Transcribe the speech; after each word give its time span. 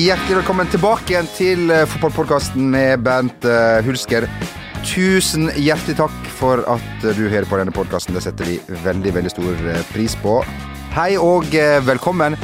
hjertelig 0.00 0.38
velkommen 0.38 0.68
tilbake 0.72 1.12
igjen 1.12 1.26
til 1.34 1.70
eh, 1.74 1.82
fotballpodkasten 1.90 2.70
med 2.72 3.02
Bernt 3.04 3.44
eh, 3.44 3.80
Hulsker. 3.84 4.24
Tusen 4.86 5.50
hjertelig 5.60 5.98
takk 5.98 6.30
for 6.38 6.62
at 6.72 7.04
eh, 7.04 7.16
du 7.18 7.26
hører 7.28 7.48
på 7.48 7.58
denne 7.60 7.74
podkasten. 7.74 8.16
Det 8.16 8.22
setter 8.24 8.48
vi 8.48 8.56
veldig, 8.86 9.12
veldig 9.18 9.32
stor 9.34 9.60
pris 9.90 10.16
på. 10.22 10.38
Hei 10.94 11.12
og 11.20 11.52
velkommen, 11.86 12.38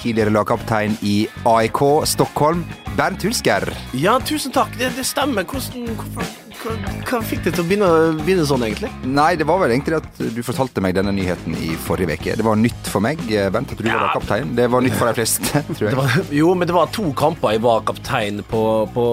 tidligere 0.00 0.32
lagkaptein 0.34 0.96
i 1.06 1.26
AIK 1.46 1.82
Stockholm, 2.08 2.64
Bernt 2.96 3.26
Hulsker. 3.26 3.68
Ja, 3.92 4.16
tusen 4.24 4.54
takk. 4.54 4.72
Det, 4.80 4.94
det 4.96 5.04
stemmer. 5.06 5.44
Hvordan, 5.44 5.92
hvorfor, 5.98 6.32
hva, 6.62 6.74
hva 7.08 7.20
fikk 7.26 7.42
deg 7.46 7.54
til 7.56 7.64
å 7.64 7.66
begynne, 7.68 7.88
begynne 8.22 8.44
sånn, 8.48 8.62
egentlig? 8.66 8.90
Nei, 9.08 9.30
det 9.40 9.46
var 9.48 9.58
vel 9.62 9.74
egentlig 9.74 9.98
at 9.98 10.20
du 10.36 10.40
fortalte 10.46 10.82
meg 10.84 10.94
denne 10.96 11.12
nyheten 11.16 11.56
i 11.58 11.72
forrige 11.86 12.14
uke. 12.18 12.36
Det 12.38 12.46
var 12.46 12.56
nytt 12.60 12.90
for 12.92 13.04
meg, 13.04 13.18
Bent, 13.52 13.72
at 13.74 13.78
du 13.82 13.88
Ja. 13.88 13.98
var 14.06 14.14
kaptein. 14.20 14.54
Det 14.58 14.68
var 14.70 14.80
nytt 14.86 14.94
for 14.98 15.10
de 15.10 15.16
fleste, 15.20 15.62
tror 15.76 15.82
Det 15.82 15.90
jeg. 15.90 15.96
var, 15.98 16.16
jo, 16.38 16.54
men 16.54 16.68
det 16.70 16.74
var 16.76 16.86
to 16.94 17.08
kamper 17.18 17.56
jeg 17.56 17.62
var 17.64 17.82
kaptein 17.88 18.42
på, 18.48 18.62
på, 18.94 19.06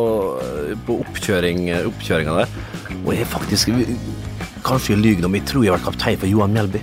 på 0.85 0.99
oppkjøring, 1.05 1.65
oppkjøringa 1.89 2.37
der. 2.43 2.55
Og 3.05 3.13
jeg 3.15 3.21
er 3.25 3.33
faktisk 3.37 3.69
Kanskje 4.59 4.91
jeg 4.91 4.99
lyver, 4.99 5.29
men 5.31 5.39
jeg 5.39 5.47
tror 5.47 5.63
jeg 5.63 5.71
har 5.71 5.77
vært 5.79 5.85
kaptein 5.93 6.17
for 6.19 6.27
Johan 6.27 6.51
Melby. 6.51 6.81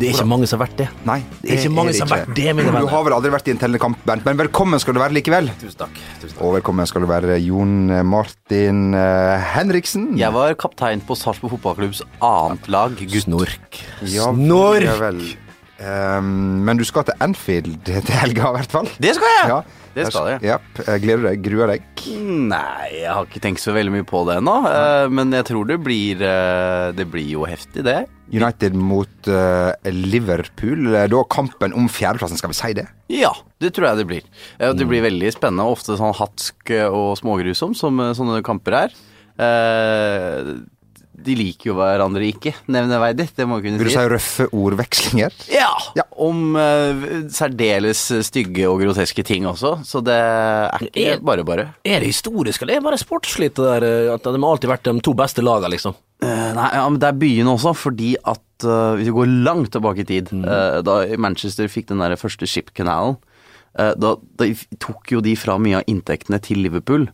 Det 0.00 0.08
er 0.08 0.14
ikke 0.16 0.30
mange 0.30 0.46
som 0.48 0.56
har 0.56 0.64
vært 0.64 0.78
det. 0.80 0.86
Nei, 1.04 1.18
Det 1.42 1.50
er 1.50 1.58
ikke 1.60 1.72
mange 1.76 1.92
som 1.92 2.08
har 2.08 2.22
vært 2.22 2.30
det, 2.38 2.46
mine 2.56 2.70
venner. 2.70 2.86
Du 2.86 2.88
har 2.88 3.04
vel 3.04 3.14
aldri 3.18 3.32
vært 3.34 3.50
i 3.50 3.52
en 3.52 3.60
tellende 3.60 3.80
kamp, 3.82 3.98
Bernt, 4.08 4.24
men 4.24 4.38
velkommen 4.38 4.80
skal 4.80 4.96
du 4.96 5.00
være 5.02 5.12
likevel. 5.18 5.50
Tusen 5.60 5.76
takk. 5.82 6.00
Tusen 6.22 6.32
takk. 6.32 6.40
Og 6.46 6.54
velkommen 6.56 6.88
skal 6.88 7.04
du 7.04 7.10
være 7.10 7.36
Jon 7.44 7.92
Martin 8.08 8.96
eh, 8.96 9.50
Henriksen. 9.52 10.14
Jeg 10.20 10.32
var 10.32 10.56
kaptein 10.60 11.04
på 11.04 11.18
Sarpsborg 11.20 11.58
fotballklubbs 11.58 12.00
annet 12.24 12.72
lag. 12.72 12.96
Snork. 13.26 13.84
Ja, 14.08 14.32
Snork! 14.32 14.88
ja 14.88 15.49
Ehm, 15.80 16.60
men 16.66 16.76
du 16.80 16.84
skal 16.84 17.04
til 17.08 17.16
Anfield 17.24 17.78
til 17.88 18.16
helga, 18.20 18.50
i 18.50 18.56
hvert 18.60 18.72
fall. 18.78 18.88
Det 19.00 19.14
skal 19.16 19.36
jeg! 19.40 19.52
Ja. 19.54 19.60
Det 19.90 20.04
skal 20.06 20.28
jeg. 20.30 20.42
Ja, 20.46 20.56
gleder 21.02 21.18
du 21.18 21.24
deg? 21.26 21.40
Gruer 21.42 21.70
deg? 21.72 21.86
Nei, 22.46 22.90
jeg 23.00 23.08
har 23.10 23.24
ikke 23.26 23.40
tenkt 23.42 23.58
så 23.58 23.72
veldig 23.74 23.90
mye 23.96 24.04
på 24.06 24.20
det 24.28 24.36
ennå. 24.38 24.52
Uh, 24.62 25.08
Men 25.10 25.32
jeg 25.34 25.48
tror 25.48 25.66
det 25.66 25.80
blir 25.82 26.22
uh, 26.22 26.92
Det 26.94 27.08
blir 27.10 27.26
jo 27.32 27.42
heftig, 27.50 27.82
det. 27.88 27.96
United 28.30 28.76
mot 28.78 29.26
uh, 29.26 29.72
Liverpool. 29.90 30.92
Eh, 30.94 31.08
Da 31.10 31.24
kampen 31.34 31.74
om 31.74 31.88
fjerdeplassen, 31.90 32.38
skal 32.38 32.52
vi 32.54 32.58
si 32.60 32.70
det? 32.78 32.86
Ja, 33.10 33.32
det 33.58 33.72
tror 33.74 33.88
jeg 33.90 33.98
det 34.04 34.06
blir. 34.12 34.30
Eh, 34.60 34.70
Det 34.70 34.86
Mm. 34.86 34.92
blir 34.94 35.02
veldig 35.08 35.32
spennende. 35.34 35.66
Ofte 35.74 35.98
sånn 35.98 36.14
hatsk 36.14 36.70
og 36.86 37.18
smågrusom, 37.18 37.74
som 37.74 37.98
eh, 37.98 38.14
sånne 38.14 38.44
kamper 38.46 38.78
er. 38.84 38.94
Eh, 39.42 40.54
De 41.22 41.34
liker 41.36 41.70
jo 41.70 41.74
hverandre 41.76 42.22
ikke, 42.32 42.54
nevneverdig. 42.72 43.28
Det 43.36 43.46
må 43.48 43.58
vi 43.60 43.68
kunne 43.68 43.78
Vil 43.80 43.88
du 43.88 43.92
si. 43.92 43.98
si 43.98 44.08
røffe 44.08 44.46
ordvekslinger? 44.56 45.32
Ja, 45.52 45.68
Ja. 45.96 46.04
om 46.16 46.54
uh, 46.56 47.28
særdeles 47.32 48.00
stygge 48.26 48.66
og 48.70 48.80
groteske 48.82 49.24
ting 49.26 49.44
også. 49.48 49.78
Så 49.84 50.02
det 50.04 50.14
er 50.16 50.70
ikke 50.88 51.06
Er- 51.16 51.20
bare 51.24 51.44
bare. 51.44 51.68
Er 51.84 52.00
det 52.00 52.08
historisk, 52.12 52.62
eller 52.62 52.74
er 52.74 52.80
det 52.80 52.88
bare 52.88 52.98
sportslig, 53.02 53.50
det 53.54 53.64
der, 53.64 53.84
eh, 53.84 54.14
at 54.14 54.22
de 54.22 54.30
har 54.38 54.50
alltid 54.54 54.70
vært 54.70 54.82
de 54.88 55.00
to 55.00 55.14
beste 55.14 55.42
lagene, 55.44 55.70
liksom? 55.74 55.94
Uh, 56.22 56.52
nei, 56.56 56.68
ja, 56.74 56.88
men 56.88 56.98
det 57.00 57.08
er 57.08 57.18
byen 57.20 57.46
også, 57.48 57.74
fordi 57.76 58.14
at 58.24 58.64
uh, 58.64 58.94
hvis 58.96 59.06
vi 59.08 59.16
går 59.16 59.30
langt 59.44 59.70
tilbake 59.72 60.00
i 60.00 60.04
tid, 60.04 60.28
Mm. 60.32 60.44
da 60.84 61.16
Manchester 61.16 61.66
fikk 61.68 61.86
den 61.88 61.98
der 61.98 62.16
første 62.16 62.46
Ship-kanalen, 62.46 63.16
eh, 63.78 63.94
da, 63.96 64.16
da 64.36 64.44
tok 64.78 65.10
jo 65.12 65.20
de 65.20 65.34
fra 65.36 65.56
mye 65.58 65.78
av 65.78 65.84
inntektene 65.88 66.40
til 66.42 66.58
Liverpool 66.58 67.08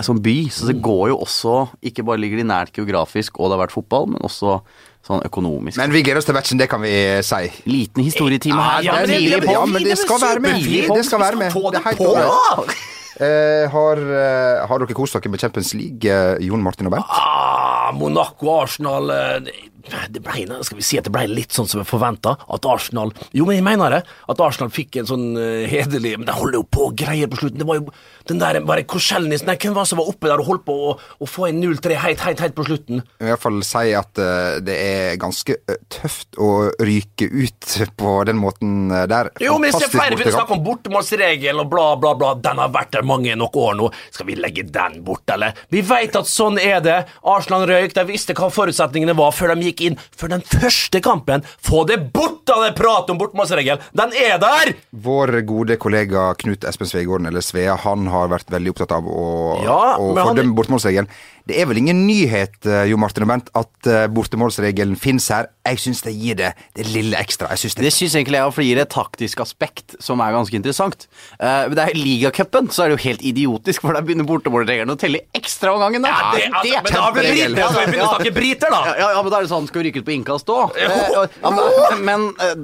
som 0.00 0.18
by, 0.22 0.48
så 0.50 0.64
Mm. 0.64 0.72
det 0.72 0.82
går 0.82 1.08
jo 1.08 1.16
også, 1.18 1.68
ikke 1.82 2.04
bare 2.04 2.18
ligger 2.18 2.38
de 2.38 2.44
nært 2.44 2.72
geografisk 2.72 3.38
og 3.40 3.50
det 3.50 3.58
har 3.58 3.66
vært 3.66 3.72
fotball, 3.72 4.06
men 4.08 4.20
også 4.22 4.60
sånn 5.06 5.22
økonomisk. 5.24 5.76
Men 5.76 5.90
vi 5.92 6.02
gleder 6.02 6.18
oss 6.18 6.24
til 6.24 6.34
matchen, 6.34 6.58
det 6.58 6.68
kan 6.70 6.80
vi 6.80 7.20
si. 7.22 7.52
Liten 7.66 8.02
historietime 8.04 8.56
her. 8.56 8.82
Ja, 8.82 8.92
men 9.00 9.08
det- 9.08 9.40
det- 9.42 9.50
Ja, 9.50 9.64
men 9.66 9.82
det 9.82 9.98
skal 9.98 10.18
være 10.18 10.40
med. 10.40 10.62
Det 10.62 11.04
skal 11.04 11.18
være 11.20 11.36
med. 11.36 11.52
Det 11.52 11.74
er 11.74 11.84
helt 11.84 11.98
på. 11.98 12.04
ålreit. 12.14 12.74
Eh, 13.20 13.68
har, 13.70 13.96
uh, 13.96 14.66
har 14.66 14.78
dere 14.80 14.92
kost 14.94 15.12
dere 15.12 15.30
med 15.30 15.38
Champions 15.38 15.72
League, 15.74 16.02
uh, 16.10 16.36
Jon 16.42 16.60
Martin 16.60 16.86
og 16.86 16.92
Bent? 16.96 17.04
Ah, 17.08 17.92
Monaco, 17.92 18.60
Arsenal 18.62 19.06
det- 19.44 19.52
det 19.84 20.22
ble, 20.24 20.44
Skal 20.64 20.78
vi 20.78 20.84
si 20.86 20.98
at 20.98 21.06
det 21.06 21.12
ble 21.14 21.26
litt 21.28 21.54
sånn 21.54 21.68
som 21.68 21.82
jeg 21.82 21.88
forventa? 21.88 22.34
At 22.52 22.66
Arsenal 22.68 23.12
Jo, 23.36 23.46
men 23.48 23.58
jeg 23.58 23.66
mener 23.66 23.98
det. 23.98 24.00
At 24.30 24.40
Arsenal 24.40 24.72
fikk 24.72 25.00
en 25.00 25.08
sånn 25.08 25.26
uh, 25.36 25.64
hederlig 25.68 26.16
Men 26.18 26.28
de 26.28 26.36
holder 26.36 26.60
jo 26.60 26.64
på 26.64 26.88
og 26.88 26.96
greier 26.98 27.30
på 27.30 27.40
slutten. 27.42 27.60
Det 27.60 27.68
var 27.68 27.80
jo 27.80 27.92
den 28.30 28.40
der 28.40 28.60
bare 28.64 28.86
Korselnis 28.88 29.44
Nei, 29.44 29.56
hvem 29.60 29.74
var 29.76 29.84
det 29.84 29.92
som 29.92 30.00
var 30.00 30.10
oppe 30.10 30.30
der 30.30 30.40
og 30.40 30.48
holdt 30.48 30.64
på 30.68 30.76
å, 30.88 30.94
å 30.96 31.28
få 31.28 31.48
en 31.50 31.60
0-3 31.60 31.98
helt, 32.00 32.24
helt, 32.24 32.40
helt 32.44 32.56
på 32.56 32.66
slutten? 32.68 33.02
i 33.20 33.28
hvert 33.28 33.40
fall 33.40 33.60
si 33.66 33.92
at 33.96 34.20
uh, 34.20 34.56
det 34.64 34.74
er 34.74 35.18
ganske 35.20 35.56
eh, 35.56 35.80
tøft 35.92 36.38
å 36.40 36.50
ryke 36.84 37.28
ut 37.28 37.76
på 38.00 38.14
den 38.28 38.40
måten 38.40 38.88
der. 39.10 39.30
Jo, 39.42 39.58
men 39.60 39.70
jeg 39.70 39.84
ser 39.84 39.92
flere 39.92 40.16
begynner 40.16 40.34
å 40.34 40.40
snakke 40.40 40.56
om 40.56 40.64
bortemålsregel 40.64 41.60
og 41.62 41.70
bla, 41.72 41.86
bla, 42.00 42.14
bla. 42.18 42.32
Den 42.40 42.60
har 42.62 42.72
vært 42.74 42.94
der 42.96 43.06
mange 43.06 43.36
nok 43.38 43.56
år 43.60 43.76
nå. 43.78 43.90
Skal 44.14 44.28
vi 44.30 44.38
legge 44.38 44.66
den 44.74 45.00
bort, 45.06 45.26
eller? 45.30 45.56
Vi 45.72 45.82
veit 45.84 46.16
at 46.18 46.30
sånn 46.30 46.58
er 46.62 46.80
det. 46.84 46.98
Arsenal 47.34 47.66
røyk. 47.68 47.94
De 47.96 48.06
visste 48.08 48.36
hva 48.36 48.50
forutsetningene 48.52 49.16
var 49.18 49.34
før 49.36 49.54
de 49.54 49.70
gikk 49.70 49.73
inn. 49.80 49.98
før 50.16 50.28
den 50.28 50.42
første 50.42 51.00
kampen. 51.00 51.42
Få 51.64 51.84
det 51.88 52.12
bort 52.12 52.50
av 52.50 52.62
det 52.64 52.74
pratet 52.78 53.10
om 53.10 53.18
bortemålsregelen! 53.18 53.82
Den 53.96 54.12
er 54.12 54.38
der! 54.38 54.74
Vår 54.90 55.40
gode 55.48 55.76
kollega 55.80 56.34
Knut 56.38 56.64
Espen 56.64 56.86
Svegården, 56.90 57.26
eller 57.26 57.40
Svea, 57.44 57.76
han 57.76 58.06
har 58.12 58.28
vært 58.28 58.50
veldig 58.52 58.74
opptatt 58.74 58.92
av 58.92 59.08
å, 59.08 59.28
Ja, 59.64 59.96
å 59.98 60.12
fordømme 60.14 60.54
bortemålsregelen. 60.54 61.08
Det 61.48 61.58
er 61.60 61.68
vel 61.70 61.80
ingen 61.82 62.04
nyhet, 62.06 62.60
eh, 62.66 62.84
Jo 62.90 62.98
Martin 63.00 63.26
og 63.26 63.32
Bent, 63.32 63.50
at 63.58 63.90
eh, 63.90 64.06
bortemålsregelen 64.14 64.96
finnes 65.00 65.28
her. 65.32 65.50
Jeg 65.64 65.80
syns 65.80 66.04
det 66.04 66.14
gir 66.16 66.38
det 66.38 66.52
det 66.76 66.86
lille 66.92 67.16
ekstra. 67.16 67.48
Jeg 67.54 67.64
synes 67.64 67.74
det 67.78 67.84
Det 67.88 67.92
syns 67.96 68.14
egentlig 68.14 68.40
jeg, 68.40 68.52
for 68.52 68.62
det 68.62 68.68
gir 68.68 68.82
et 68.84 68.92
taktisk 68.92 69.40
aspekt 69.40 69.96
som 70.02 70.20
er 70.20 70.34
ganske 70.36 70.56
interessant. 70.56 71.08
Eh, 71.40 71.68
men 71.68 71.76
det 71.78 71.88
er 71.88 71.98
ligacupen, 71.98 72.70
så 72.70 72.84
er 72.84 72.92
det 72.92 72.98
jo 72.98 73.08
helt 73.08 73.24
idiotisk, 73.24 73.84
for 73.84 73.96
der 73.96 74.04
begynner 74.04 74.28
bortemålsregelen 74.28 74.92
å 74.92 75.00
telle 75.00 75.24
ekstra 75.32 75.64
ekstraomgangen. 75.64 76.02
da. 76.02 76.08
Ja, 76.08 76.32
det, 76.34 76.42
altså, 76.52 76.82
men 76.84 76.92
da 76.92 77.10
blir 77.14 77.30
vi 77.30 77.42
skal 77.44 77.74
vi 77.74 77.84
begynne 77.92 78.06
å 78.06 78.12
snakke 78.12 78.32
briter, 78.34 78.72
da? 78.72 78.80
Ja, 78.98 79.08
ja, 79.14 79.22
men 79.22 79.32
da 79.32 79.38
er 79.38 79.46
det 79.46 79.50
sånn, 79.52 79.68
skal 79.68 79.82
vi 79.82 79.86
ryke 79.88 80.02
ut 80.02 80.08
på 80.08 80.14
innkast 80.14 80.50
òg? 80.52 80.76
ja, 80.78 81.52
men 81.54 82.04
men 82.04 82.26
eh, 82.42 82.54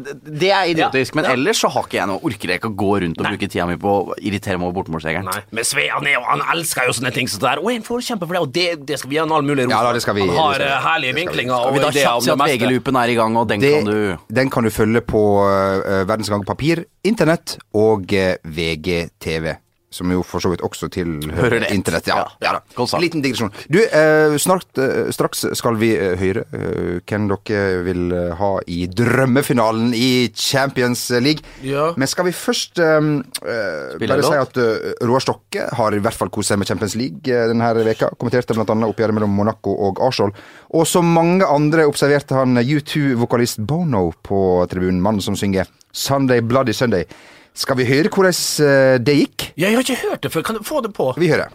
det 0.41 0.51
er 0.53 0.73
idiotisk. 0.75 1.17
Men 1.19 1.31
ellers 1.31 1.63
så 1.63 1.71
har 1.73 1.87
ikke 1.87 2.01
jeg 2.01 2.11
noe, 2.11 2.21
orker 2.27 2.53
jeg 2.53 2.61
ikke 2.61 2.73
å 2.73 2.77
gå 2.83 2.91
rundt 3.05 3.21
og 3.21 3.29
bruke 3.31 3.49
tida 3.49 3.67
mi 3.71 3.79
på 3.81 3.95
å 4.01 4.19
irritere 4.19 4.59
meg 4.61 4.69
over 4.69 4.81
bortemålsregelen. 4.81 5.31
Men 5.51 5.69
Sve 5.71 5.87
han, 5.93 6.07
er, 6.09 6.21
han 6.27 6.45
elsker 6.55 6.89
jo 6.89 6.97
sånne 6.99 7.13
ting 7.15 7.31
som 7.31 7.43
det 7.43 7.49
der. 7.51 7.63
Og 7.63 7.73
en 7.73 7.87
forkjemper 7.87 8.29
for 8.29 8.37
det, 8.37 8.43
og 8.45 8.55
det, 8.57 8.67
det 8.77 8.99
skal 8.99 9.11
vi 9.11 9.17
gi 9.17 9.21
han 9.21 9.33
all 9.33 9.43
mulig 9.43 9.65
ros 9.67 9.71
Ja, 9.73 9.83
da, 9.83 9.93
det 9.93 10.03
skal 10.03 10.15
vi- 10.15 10.21
Han 10.21 10.29
det 10.31 10.37
har 10.39 10.55
skal 10.55 10.67
vi. 10.67 10.73
eh, 10.73 10.81
herlige 10.87 11.15
vinklinger 11.15 11.55
Skal 11.57 11.67
og 11.67 11.73
vi 11.75 11.79
da 11.81 11.89
ideer 11.91 12.05
kjapt 12.07 12.23
si 12.23 12.27
det 12.27 12.33
at 12.33 12.39
meste. 12.39 12.59
VG-loopen 12.67 12.97
er 13.03 13.09
i 13.09 13.15
gang, 13.15 13.37
og 13.37 13.49
den 13.49 13.61
det, 13.61 13.73
kan 13.75 13.85
du 13.93 14.17
Den 14.35 14.51
kan 14.51 14.63
du 14.65 14.71
følge 14.71 15.01
på 15.01 15.23
uh, 15.45 16.05
Verdens 16.09 16.29
Gang 16.29 16.45
Papir, 16.47 16.85
Internett 17.05 17.59
og 17.75 18.13
eh, 18.13 18.37
VGTV. 18.45 19.57
Som 19.91 20.13
jo 20.15 20.21
for 20.23 20.39
så 20.39 20.53
vidt 20.53 20.63
også 20.63 20.87
tilhører 20.95 21.65
Internett. 21.75 22.07
Ja, 22.07 22.21
Ja, 22.39 22.53
ja, 22.79 22.99
liten 23.03 23.25
digresjon. 23.25 23.51
Du, 23.67 23.81
eh, 23.83 24.37
snart, 24.39 24.69
eh, 24.79 25.11
straks 25.11 25.43
skal 25.59 25.75
vi 25.81 25.89
eh, 25.97 26.15
høre 26.21 26.45
eh, 26.55 27.01
hvem 27.03 27.27
dere 27.27 27.81
vil 27.83 28.13
eh, 28.15 28.37
ha 28.39 28.51
i 28.71 28.85
drømmefinalen 28.87 29.91
i 29.99 30.31
Champions 30.31 31.09
League. 31.11 31.43
Ja. 31.67 31.89
Men 31.99 32.07
skal 32.07 32.29
vi 32.29 32.35
først 32.37 32.79
eh, 32.79 33.09
bare 33.43 34.23
si 34.23 34.39
at 34.39 34.61
uh, 34.63 34.93
Roar 35.09 35.25
Stokke 35.25 35.67
har 35.75 35.97
i 35.97 35.99
hvert 35.99 36.15
fall 36.15 36.31
kost 36.31 36.53
seg 36.53 36.61
med 36.63 36.71
Champions 36.71 36.95
League 36.95 37.27
denne 37.51 37.73
veka. 37.83 38.13
Kommenterte 38.15 38.55
bl.a. 38.55 38.79
oppgjøret 38.93 39.17
mellom 39.19 39.35
Monaco 39.35 39.75
og 39.89 39.99
Arsenal. 40.07 40.31
Og 40.71 40.87
som 40.87 41.11
mange 41.19 41.47
andre 41.51 41.89
observerte 41.91 42.39
han 42.39 42.55
U2-vokalist 42.63 43.59
Bono 43.67 44.13
på 44.23 44.41
tribunen. 44.71 45.03
Mannen 45.03 45.25
som 45.25 45.35
synger 45.35 45.67
'Sunday 45.91 46.41
Bloody 46.47 46.73
Sunday'. 46.73 47.11
Skal 47.61 47.77
vi 47.77 47.85
høre 47.85 48.09
hvordan 48.09 48.33
eh, 48.65 48.97
det 49.05 49.15
gikk? 49.19 49.53
Jeg 49.61 49.75
har 49.75 49.83
ikke 49.85 50.09
hørt 50.09 50.23
det 50.25 50.33
før. 50.33 50.43
Kan 50.43 50.57
du 50.57 50.63
få 50.65 50.81
det 50.81 50.95
på? 50.97 51.13
Vi 51.21 51.29
hører. 51.29 51.53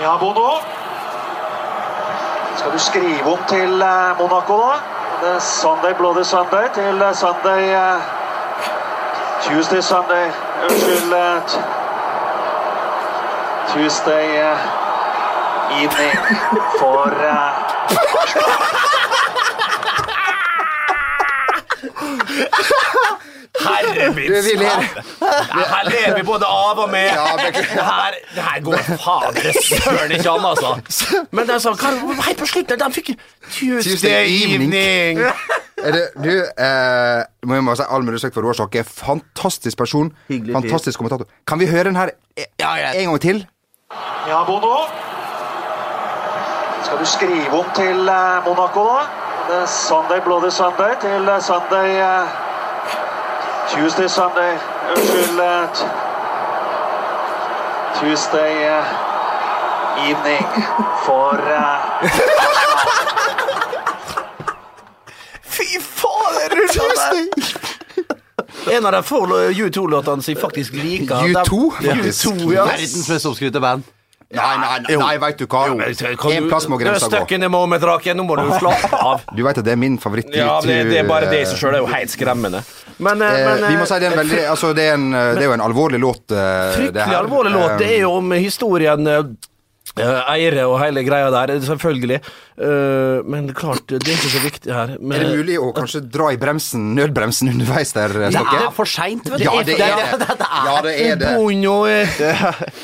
Ja, 0.00 0.12
Bono. 0.20 0.62
Skal 2.58 2.72
du 2.72 2.78
skrive 2.78 3.32
om 3.32 3.38
til 3.50 3.82
eh, 3.82 4.18
Monaco, 4.20 4.60
da? 4.62 4.76
Det 5.22 5.30
er 5.34 5.40
Sunday 5.42 5.94
Bloody 5.98 6.22
Sunday 6.22 6.68
til 6.74 7.02
eh, 7.02 7.14
Sunday 7.14 7.62
Tuesday 9.42 9.82
Sunday 9.82 10.30
Unnskyld. 10.70 11.12
Tuesday 13.74 14.26
evening 15.82 16.14
for 16.78 17.10
eh, 17.10 17.50
Herre 23.60 24.08
min. 24.14 24.32
Ja, 24.34 24.70
her 25.70 25.84
ler 25.90 26.14
vi 26.16 26.22
både 26.26 26.46
av 26.46 26.78
og 26.78 26.90
med. 26.90 27.06
Ja, 27.06 27.36
det- 27.38 27.54
her, 27.70 28.16
det 28.34 28.42
her 28.42 28.60
går 28.66 28.76
fader 29.04 29.52
søren 29.62 30.10
ikke 30.16 30.30
an, 30.30 30.44
altså. 30.50 30.72
Men 31.34 31.46
det 31.46 31.54
er 31.54 31.62
sånn, 31.62 31.76
hva- 31.78 32.22
helt 32.26 32.38
på 32.40 32.48
slutten 32.50 32.78
De 32.82 32.88
fikk 32.96 33.12
Tuesday, 33.52 33.82
Tuesday 33.82 34.54
evening. 34.54 35.22
det, 35.78 36.02
du, 36.18 36.32
eh, 36.58 37.22
må 37.46 37.54
jeg 37.60 37.64
bare 37.68 37.76
si 37.78 37.86
all 37.90 38.02
mulig 38.02 38.16
respekt 38.18 38.34
for 38.34 38.42
Roar 38.42 38.58
Stokke. 38.58 38.82
Fantastisk 38.84 39.78
person. 39.78 40.10
Hyggelig 40.28 40.50
fyr. 40.54 40.60
Fantastisk 40.60 40.98
kommentator. 40.98 41.26
Kan 41.46 41.62
vi 41.62 41.66
høre 41.70 41.84
den 41.92 41.96
her 41.96 42.10
en 42.64 43.10
gang 43.12 43.20
til? 43.20 43.44
Ja, 44.28 44.42
Bono. 44.48 44.76
Skal 46.84 46.98
du 46.98 47.06
skrive 47.08 47.50
om 47.58 47.70
til 47.76 48.08
eh, 48.08 48.42
Monaco, 48.46 48.84
da? 48.90 48.98
Det 49.48 49.56
er 49.62 49.66
Sunday 49.68 50.20
Bloody 50.24 50.50
Sunday 50.50 50.94
til 51.00 51.28
eh, 51.28 51.40
Sunday 51.44 51.94
eh, 52.00 52.34
Tuesday 53.72 54.08
Sunday 54.08 54.58
Unnskyld. 54.96 55.40
eh, 55.40 55.68
Tuesday 58.00 58.68
uh, 58.68 58.84
evening 60.08 60.46
for 61.04 61.34
uh, 61.34 61.78
Fy 65.42 65.80
fader! 65.80 66.50
En 68.72 68.86
av 68.86 68.92
de 68.92 69.02
få 69.02 69.26
U2-låtene 69.50 70.22
som 70.22 70.32
jeg 70.34 70.40
faktisk 70.40 70.72
liker. 70.74 71.14
U2, 71.14 71.70
faktisk. 71.80 72.26
U2, 72.26 72.54
ja. 72.54 72.64
Verdens 72.64 73.08
mest 73.08 73.26
oppskrytte 73.28 73.60
band. 73.60 73.82
Nei, 74.34 74.56
nei, 74.58 74.78
nei, 74.88 74.96
nei 74.98 75.18
veit 75.22 75.38
du 75.38 75.44
hva. 75.46 75.66
En 75.70 76.48
plass 76.48 76.66
må 76.68 76.78
grensa 76.80 77.06
gå. 77.06 77.12
Stuck 77.12 77.34
in 77.36 77.44
the 77.44 77.50
moment, 77.52 77.84
Raken. 77.86 78.16
Nå 78.18 78.24
må 78.26 78.38
du 78.40 78.48
slappe 78.58 78.98
av. 78.98 79.20
Du 79.36 79.44
veit 79.46 79.60
at 79.60 79.66
det 79.66 79.76
er 79.76 79.80
min 79.80 79.98
favoritt. 80.00 80.32
Ja, 80.34 80.58
det, 80.64 80.80
det 80.90 80.98
er 81.04 81.08
bare 81.08 81.28
det 81.30 81.44
i 81.44 81.46
seg 81.52 81.60
sjøl. 81.60 81.76
Det 81.76 81.82
er 81.82 81.86
jo 81.86 81.92
helt 81.92 82.14
skremmende. 82.14 82.64
Men, 82.98 83.22
eh, 83.22 83.40
Eh, 83.40 83.46
men 83.46 83.64
vi 83.70 83.76
må 83.76 83.82
eh, 83.82 83.86
si 83.90 83.98
det 83.98 84.06
er 84.06 84.12
en 84.12 84.18
veldig 84.18 84.42
Altså, 84.50 84.72
det 84.76 84.84
er, 84.88 84.94
en, 84.94 85.08
men, 85.14 85.32
det 85.34 85.42
er 85.42 85.48
jo 85.48 85.52
en 85.56 85.60
alvorlig 85.60 85.98
låt. 86.00 86.30
eh, 86.30 86.36
det 86.36 86.74
Fryktelig 86.76 87.16
alvorlig 87.18 87.52
låt. 87.52 87.78
Det 87.78 87.88
er 87.88 87.96
Eh, 87.96 88.02
jo 88.02 88.12
om 88.12 88.30
historien 88.32 89.04
eh, 89.96 90.02
eh, 90.04 90.32
Eire 90.34 90.66
og 90.70 90.78
hele 90.82 91.04
greia 91.06 91.30
der, 91.30 91.54
selvfølgelig. 91.64 92.20
Eh, 92.54 93.22
men 93.26 93.48
klart, 93.56 93.86
det 93.90 93.98
er 94.06 94.14
ikke 94.14 94.30
så 94.30 94.42
viktig 94.44 94.70
her. 94.74 94.92
Men, 95.00 95.16
Er 95.18 95.24
det 95.24 95.38
mulig 95.40 95.56
å 95.58 95.72
kanskje 95.74 96.04
dra 96.06 96.28
i 96.30 96.36
bremsen, 96.38 96.92
nødbremsen 96.94 97.50
underveis 97.50 97.90
der, 97.96 98.12
Det 98.14 98.34
er 98.38 98.70
for 98.74 98.86
seint, 98.86 99.26
vet 99.26 99.42
du. 99.42 99.44
Ja, 99.44 99.56
det 99.66 99.74
er 99.74 99.96
det. 99.96 100.38
Ja, 100.54 100.76
det 100.82 100.94
er 100.94 101.16
det. 101.18 101.30
Er 101.30 101.34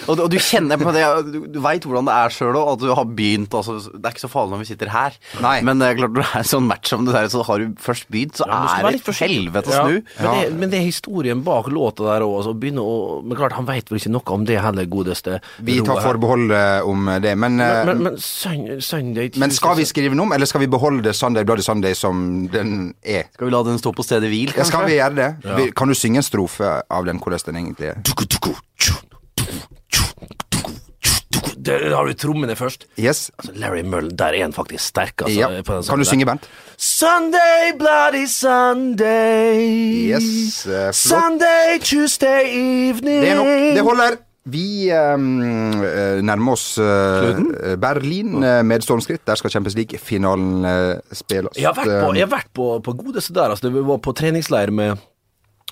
og, 0.08 0.16
du- 0.16 0.22
og 0.24 0.30
du 0.30 0.38
kjenner 0.42 0.76
på 0.80 0.92
det 0.94 1.04
Du, 1.32 1.38
du 1.54 1.60
veit 1.62 1.84
hvordan 1.86 2.08
det 2.08 2.14
er 2.16 2.34
sjøl 2.34 2.56
òg, 2.58 2.72
at 2.74 2.82
du 2.82 2.90
har 2.94 3.04
begynt. 3.06 3.54
Altså, 3.54 3.78
det 3.94 4.02
er 4.04 4.14
ikke 4.16 4.24
så 4.26 4.32
farlig 4.32 4.54
når 4.56 4.62
vi 4.64 4.68
sitter 4.72 4.90
her. 4.90 5.16
Nei. 5.42 5.56
Men 5.66 5.78
det 5.82 5.88
er 5.90 5.98
klart, 6.00 6.14
når 6.16 6.22
det 6.26 6.40
er 6.40 6.48
sånn 6.50 6.66
match 6.66 6.90
som 6.90 7.06
det 7.06 7.14
der, 7.14 7.30
så 7.32 7.44
har 7.46 7.62
du 7.62 7.74
først 7.80 8.10
begynt, 8.10 8.34
så 8.40 8.46
Ja, 8.50 8.60
er 8.80 8.90
det 8.98 9.02
forsiktig. 9.06 9.30
helvete 9.30 9.70
å 9.70 9.78
Ja. 9.80 9.84
Men, 9.90 10.40
det, 10.40 10.52
men 10.60 10.70
det 10.74 10.80
er 10.80 10.86
historien 10.88 11.42
bak 11.46 11.70
låta 11.70 12.06
der 12.10 12.26
òg. 12.26 12.50
Men 12.60 13.36
klart, 13.38 13.52
han 13.58 13.66
veit 13.68 13.88
vel 13.90 13.98
ikke 14.00 14.10
noe 14.12 14.34
om 14.34 14.44
det 14.44 14.58
heller, 14.60 14.86
godeste 14.90 15.40
Vi 15.62 15.80
tar 15.86 16.00
forbehold 16.02 16.50
eh, 16.50 16.80
om 17.00 17.11
det, 17.25 17.35
men, 17.38 17.56
men, 17.56 17.87
Men, 17.91 18.02
men, 18.08 18.19
Sun- 18.20 18.81
Sunday 18.85 19.31
men 19.41 19.50
skal 19.56 19.76
vi 19.81 19.85
skrive 19.88 20.12
den 20.14 20.20
om, 20.20 20.32
eller 20.37 20.47
skal 20.50 20.61
vi 20.61 20.70
beholde 20.70 21.12
Sunday 21.17 21.44
Bloody 21.49 21.64
Sunday 21.67 21.94
som 21.99 22.23
den 22.52 22.94
er? 23.02 23.29
Skal 23.35 23.49
vi 23.49 23.55
la 23.56 23.62
den 23.67 23.79
stå 23.81 23.93
på 23.97 24.05
stedet 24.06 24.29
hvil, 24.31 24.52
Ja, 24.56 24.64
skal 24.69 24.87
vi 24.87 24.99
gjøre 24.99 25.14
det? 25.17 25.31
Vi- 25.56 25.70
Kan 25.76 25.88
du 25.88 25.94
synge 25.94 26.20
en 26.23 26.26
strofe 26.26 26.75
av 26.91 27.06
den, 27.08 27.19
hvordan 27.23 27.41
den 27.47 27.56
egentlig 27.64 27.93
er? 27.94 28.00
Der 31.61 31.93
har 31.94 32.06
du 32.08 32.12
trommene 32.17 32.55
først. 32.56 32.87
Yes? 32.99 33.31
Altså, 33.38 33.52
Larry 33.61 33.82
Mullen, 33.85 34.14
der 34.19 34.32
er 34.32 34.43
han 34.43 34.52
faktisk 34.56 34.85
sterk. 34.85 35.12
Altså, 35.26 35.41
Ja. 35.41 35.47
på 35.62 35.75
den 35.75 35.82
Kan 35.85 35.99
du 35.99 36.05
der. 36.05 36.08
synge, 36.11 36.26
Bent? 36.26 36.49
Sunday, 36.79 37.73
bloody 37.79 38.26
Sunday. 38.26 39.61
Yes, 40.11 40.67
uh, 40.67 40.73
flott. 40.73 40.94
Sunday, 40.97 41.79
Tuesday 41.85 42.43
evening. 42.49 43.20
Det 43.23 43.29
er 43.29 43.37
nok. 43.37 43.47
Det 43.76 43.82
holder. 43.82 44.17
Vi 44.50 44.91
ehm, 44.94 45.29
eh, 45.85 46.20
nærmer 46.25 46.56
oss 46.56 46.67
eh, 46.81 47.76
Berlin 47.81 48.43
eh, 48.43 48.61
med 48.67 48.85
stormskritt. 48.85 49.23
Der 49.29 49.38
skal 49.38 49.52
Champions 49.52 49.76
League-finalen 49.79 50.67
spilles. 51.12 51.56
Jeg 51.58 51.69
har 51.69 51.76
vært 51.76 51.93
på, 51.93 52.12
jeg 52.17 52.26
har 52.26 52.32
vært 52.32 52.50
på, 52.56 52.69
på 52.85 52.97
godeste 53.05 53.37
der. 53.37 53.55
Altså, 53.55 53.70
vi 53.70 53.85
var 53.87 54.00
på 54.02 54.14
treningsleir 54.17 54.73
med 54.75 54.99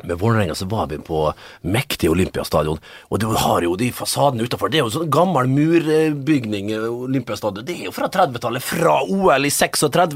med 0.05 0.19
Vålerenga 0.19 0.55
så 0.55 0.67
var 0.67 0.87
vi 0.87 0.99
på 0.99 1.33
mektige 1.61 2.11
Olympiastadion, 2.11 2.79
og 3.09 3.21
du 3.21 3.27
har 3.33 3.65
jo 3.67 3.77
de 3.79 3.91
fasadene 3.95 4.47
utafor. 4.47 4.71
Det 4.71 4.81
er 4.81 4.87
jo 4.87 4.93
sånn 4.95 5.11
gammel 5.13 5.49
murbygning, 5.51 6.71
eh, 6.73 6.87
Olympiastadion. 6.89 7.67
Det 7.67 7.77
er 7.77 7.89
jo 7.89 7.95
fra 7.97 8.09
30-tallet, 8.13 8.65
fra 8.65 8.99
OL 9.03 9.49
i 9.49 9.53
36. 9.53 10.15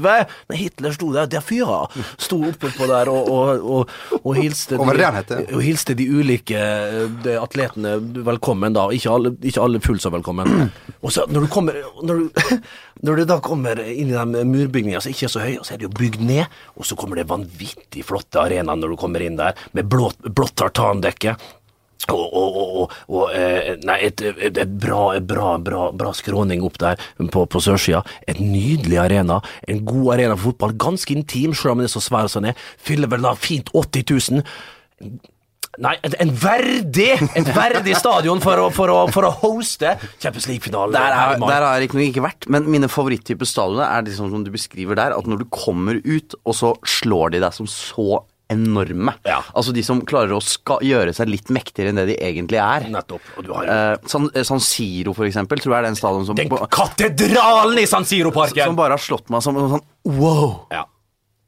Når 0.49 0.59
Hitler 0.59 0.95
sto 0.95 1.11
der, 1.13 1.29
der 1.31 1.43
fyra 1.45 1.83
sto 2.17 2.39
oppe 2.49 2.71
på 2.73 2.87
der 2.89 3.11
og, 3.11 3.29
og, 3.33 3.67
og, 3.77 3.93
og 4.21 4.39
hilste 4.39 4.77
het? 5.19 5.33
og 5.53 5.63
hilste 5.63 5.97
de 5.97 6.07
ulike 6.09 6.59
eh, 6.59 7.03
de 7.23 7.37
atletene 7.39 7.97
velkommen, 8.25 8.75
da. 8.75 8.87
Ikke 8.95 9.11
alle, 9.13 9.33
ikke 9.41 9.63
alle 9.63 9.81
fullt 9.83 10.05
så 10.05 10.13
velkommen. 10.13 10.69
Og 11.03 11.11
så 11.13 11.27
når 11.29 11.45
du 11.45 11.51
kommer 11.51 11.75
Når 12.03 12.19
du, 12.19 12.57
når 13.05 13.19
du 13.19 13.25
da 13.27 13.37
kommer 13.43 13.79
inn 13.83 14.11
i 14.11 14.15
de 14.15 14.43
murbygningene 14.47 15.01
som 15.03 15.11
ikke 15.13 15.27
er 15.27 15.33
så 15.33 15.43
høye, 15.43 15.63
så 15.65 15.75
er 15.75 15.81
det 15.81 15.87
jo 15.87 15.93
bygd 15.97 16.21
ned, 16.23 16.59
og 16.77 16.87
så 16.87 16.97
kommer 16.99 17.19
det 17.19 17.27
vanvittig 17.29 18.05
flotte 18.07 18.41
arenaer 18.41 18.79
når 18.79 18.93
du 18.93 18.97
kommer 18.99 19.23
inn 19.23 19.37
der, 19.39 19.57
med 19.77 19.89
blått, 19.91 20.21
blått 20.33 20.55
tartandekke. 20.61 21.35
Og, 22.11 22.33
og, 22.35 22.55
og, 22.59 22.95
og, 23.07 23.21
eh, 23.31 23.77
Nei, 23.87 23.97
et, 24.09 24.19
et, 24.19 24.57
et 24.59 24.71
bra, 24.79 25.13
bra, 25.23 25.53
bra, 25.63 25.85
bra 25.95 26.11
skråning 26.15 26.63
opp 26.67 26.79
der 26.81 26.99
på, 27.31 27.45
på 27.47 27.61
sørsida. 27.63 28.03
Et 28.27 28.39
nydelig 28.43 28.99
arena. 29.05 29.39
En 29.71 29.83
god 29.87 30.17
arena 30.17 30.35
for 30.35 30.51
fotball. 30.51 30.75
Ganske 30.89 31.15
intim, 31.15 31.55
selv 31.55 31.77
om 31.77 31.83
den 31.83 31.87
er 31.87 31.93
så 31.93 32.03
svær 32.03 32.27
som 32.31 32.43
den 32.43 32.51
er. 32.51 32.65
Fyller 32.81 33.11
vel 33.11 33.23
da 33.23 33.37
fint 33.39 33.71
80 33.71 34.09
000. 34.33 34.43
Nei, 35.81 35.95
en, 36.05 36.13
en 36.21 36.29
verdig 36.37 37.15
Et 37.39 37.47
verdig 37.55 37.95
stadion 37.97 38.37
for 38.43 38.61
å, 38.61 38.67
for 38.73 38.91
å, 38.93 38.97
for 39.09 39.25
å 39.25 39.31
hoste 39.39 39.95
Champions 40.21 40.45
League-finalen. 40.51 40.93
Der, 40.93 41.15
er, 41.15 41.39
der 41.41 41.65
har 41.65 41.79
jeg 41.79 41.87
riktignok 41.87 42.11
ikke 42.11 42.25
vært, 42.27 42.47
men 42.53 42.67
mine 42.69 42.91
favoritttyper 42.91 43.49
stadioner 43.49 43.87
er 43.87 44.05
liksom 44.05 44.29
som 44.29 44.43
du 44.45 44.51
beskriver 44.53 44.99
der, 44.99 45.15
at 45.15 45.29
når 45.29 45.41
du 45.41 45.47
kommer 45.49 45.97
ut, 46.03 46.37
og 46.43 46.59
så 46.59 46.75
slår 46.85 47.33
de 47.33 47.41
deg 47.47 47.57
som 47.57 47.69
så 47.69 48.21
enorme. 48.49 49.13
Ja. 49.25 49.41
Altså 49.55 49.73
de 49.73 49.81
som 49.83 50.01
klarer 50.05 50.31
å 50.35 50.41
ska 50.43 50.77
gjøre 50.83 51.13
seg 51.15 51.29
litt 51.31 51.49
mektigere 51.49 51.89
enn 51.93 51.95
det 52.01 52.07
de 52.11 52.17
egentlig 52.21 52.59
er. 52.61 52.87
Nettopp. 52.91 53.21
Og 53.37 53.43
du 53.47 53.53
har 53.53 53.65
jo 53.65 53.71
Eh, 53.73 53.97
San, 54.07 54.29
eh, 54.35 54.43
San 54.43 54.59
Siro, 54.59 55.13
for 55.13 55.25
eksempel, 55.25 55.57
tror 55.59 55.73
jeg 55.75 55.79
er 55.79 55.87
den 55.89 55.95
stadion 55.95 56.25
som, 56.25 56.35
den 56.35 56.49
katedralen 56.49 57.77
i 57.79 57.85
San 57.85 58.03
Siro-parken! 58.05 58.65
Som 58.65 58.75
bare 58.75 58.91
har 58.97 59.01
slått 59.01 59.29
meg 59.29 59.41
som 59.41 59.55
sånn 59.55 59.81
wow. 60.05 60.67
Ja. 60.71 60.85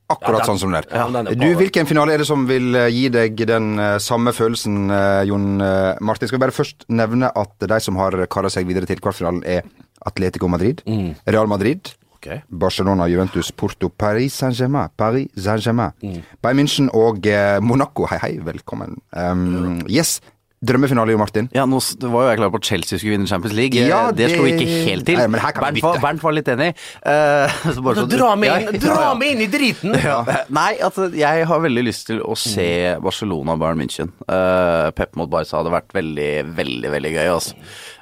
Akkurat 0.07 0.37
Ja, 0.39 0.45
den- 0.45 0.45
sånn 0.45 0.59
som 0.59 0.71
det 0.71 0.85
er. 0.85 0.97
ja, 0.97 1.07
den 1.09 1.27
er 1.27 1.33
du. 1.35 1.55
Hvilken 1.57 1.87
finale 1.87 2.13
er 2.13 2.17
det 2.19 2.27
som 2.27 2.45
vil 2.45 2.75
eh, 2.75 2.89
gi 2.89 3.09
deg 3.09 3.35
den 3.47 3.79
uh, 3.79 3.97
samme 3.97 4.31
følelsen, 4.31 4.89
uh, 4.91 5.23
Jon 5.25 5.59
uh, 5.61 5.95
Martin? 5.99 6.27
Skal 6.29 6.37
vi 6.39 6.45
bare 6.45 6.53
først 6.53 6.85
nevne 6.89 7.31
at 7.35 7.57
de 7.59 7.79
som 7.81 7.95
har 7.97 8.11
kara 8.27 8.47
seg 8.49 8.67
videre 8.67 8.85
til 8.85 8.97
kvartfinalen, 9.01 9.43
er 9.45 9.63
Atletico 10.05 10.47
Madrid, 10.47 10.83
Mm. 10.85 11.15
Real 11.25 11.47
Madrid, 11.47 11.89
Ok. 12.25 12.41
Barcelona, 12.49 13.05
Juventus, 13.11 13.51
Porto, 13.51 13.89
Paris 13.89 14.33
Saint-Germain, 14.33 14.89
Paris 14.97 15.27
Saint-Germain, 15.37 15.91
Mm. 16.01 16.21
Bayern 16.41 16.57
München 16.63 16.89
og 16.93 17.25
eh, 17.27 17.59
Monaco. 17.61 18.05
Hei, 18.09 18.17
hei, 18.21 18.39
velkommen. 18.43 18.97
Um, 19.13 19.83
yes, 19.89 20.19
drømmefinale, 20.65 21.11
Jo 21.13 21.19
Martin. 21.21 21.47
Ja, 21.53 21.65
nå, 21.69 21.77
det 22.01 22.09
var 22.09 22.23
jo 22.25 22.29
jeg 22.31 22.39
klar 22.39 22.49
på 22.49 22.57
at 22.57 22.65
Chelsea 22.65 22.97
skulle 22.97 23.13
vinne 23.17 23.27
Champions 23.29 23.53
League. 23.53 23.77
Eh, 23.77 23.87
Ja, 23.91 24.09
det, 24.11 24.17
det- 24.31 24.37
slo 24.37 24.45
ikke 24.49 24.65
helt 24.87 25.05
til. 25.05 25.17
Nei, 25.19 25.27
men 25.27 25.39
her 25.41 25.51
kan 25.53 25.63
Bernt, 25.67 25.81
var. 25.83 25.99
Bernt 26.01 26.23
var 26.23 26.31
litt 26.33 26.47
enig. 26.49 26.71
Uh, 27.05 27.47
så 27.75 27.81
bare 27.85 27.95
så 28.01 28.07
Dra 28.09 28.31
meg 28.35 28.49
inn, 28.55 28.73
ja, 28.73 28.79
dra 28.87 28.99
ja. 29.03 29.13
meg 29.19 29.35
inn 29.35 29.41
i 29.45 29.49
driten! 29.51 29.93
Ja. 30.05 30.23
Nei, 30.49 30.75
altså, 30.81 31.11
jeg 31.13 31.45
har 31.49 31.59
veldig 31.61 31.83
lyst 31.85 32.07
til 32.07 32.21
å 32.25 32.33
se 32.37 32.95
Barcelona 33.01 33.53
og 33.53 33.59
Bayern 33.61 33.77
München. 33.83 34.09
Uh, 34.25 34.89
Pep 34.97 35.13
mot 35.19 35.29
Barca 35.29 35.59
hadde 35.61 35.73
vært 35.73 35.93
veldig, 35.93 36.31
veldig 36.57 36.91
veldig 36.97 37.13
gøy. 37.19 37.27
Altså. 37.35 37.53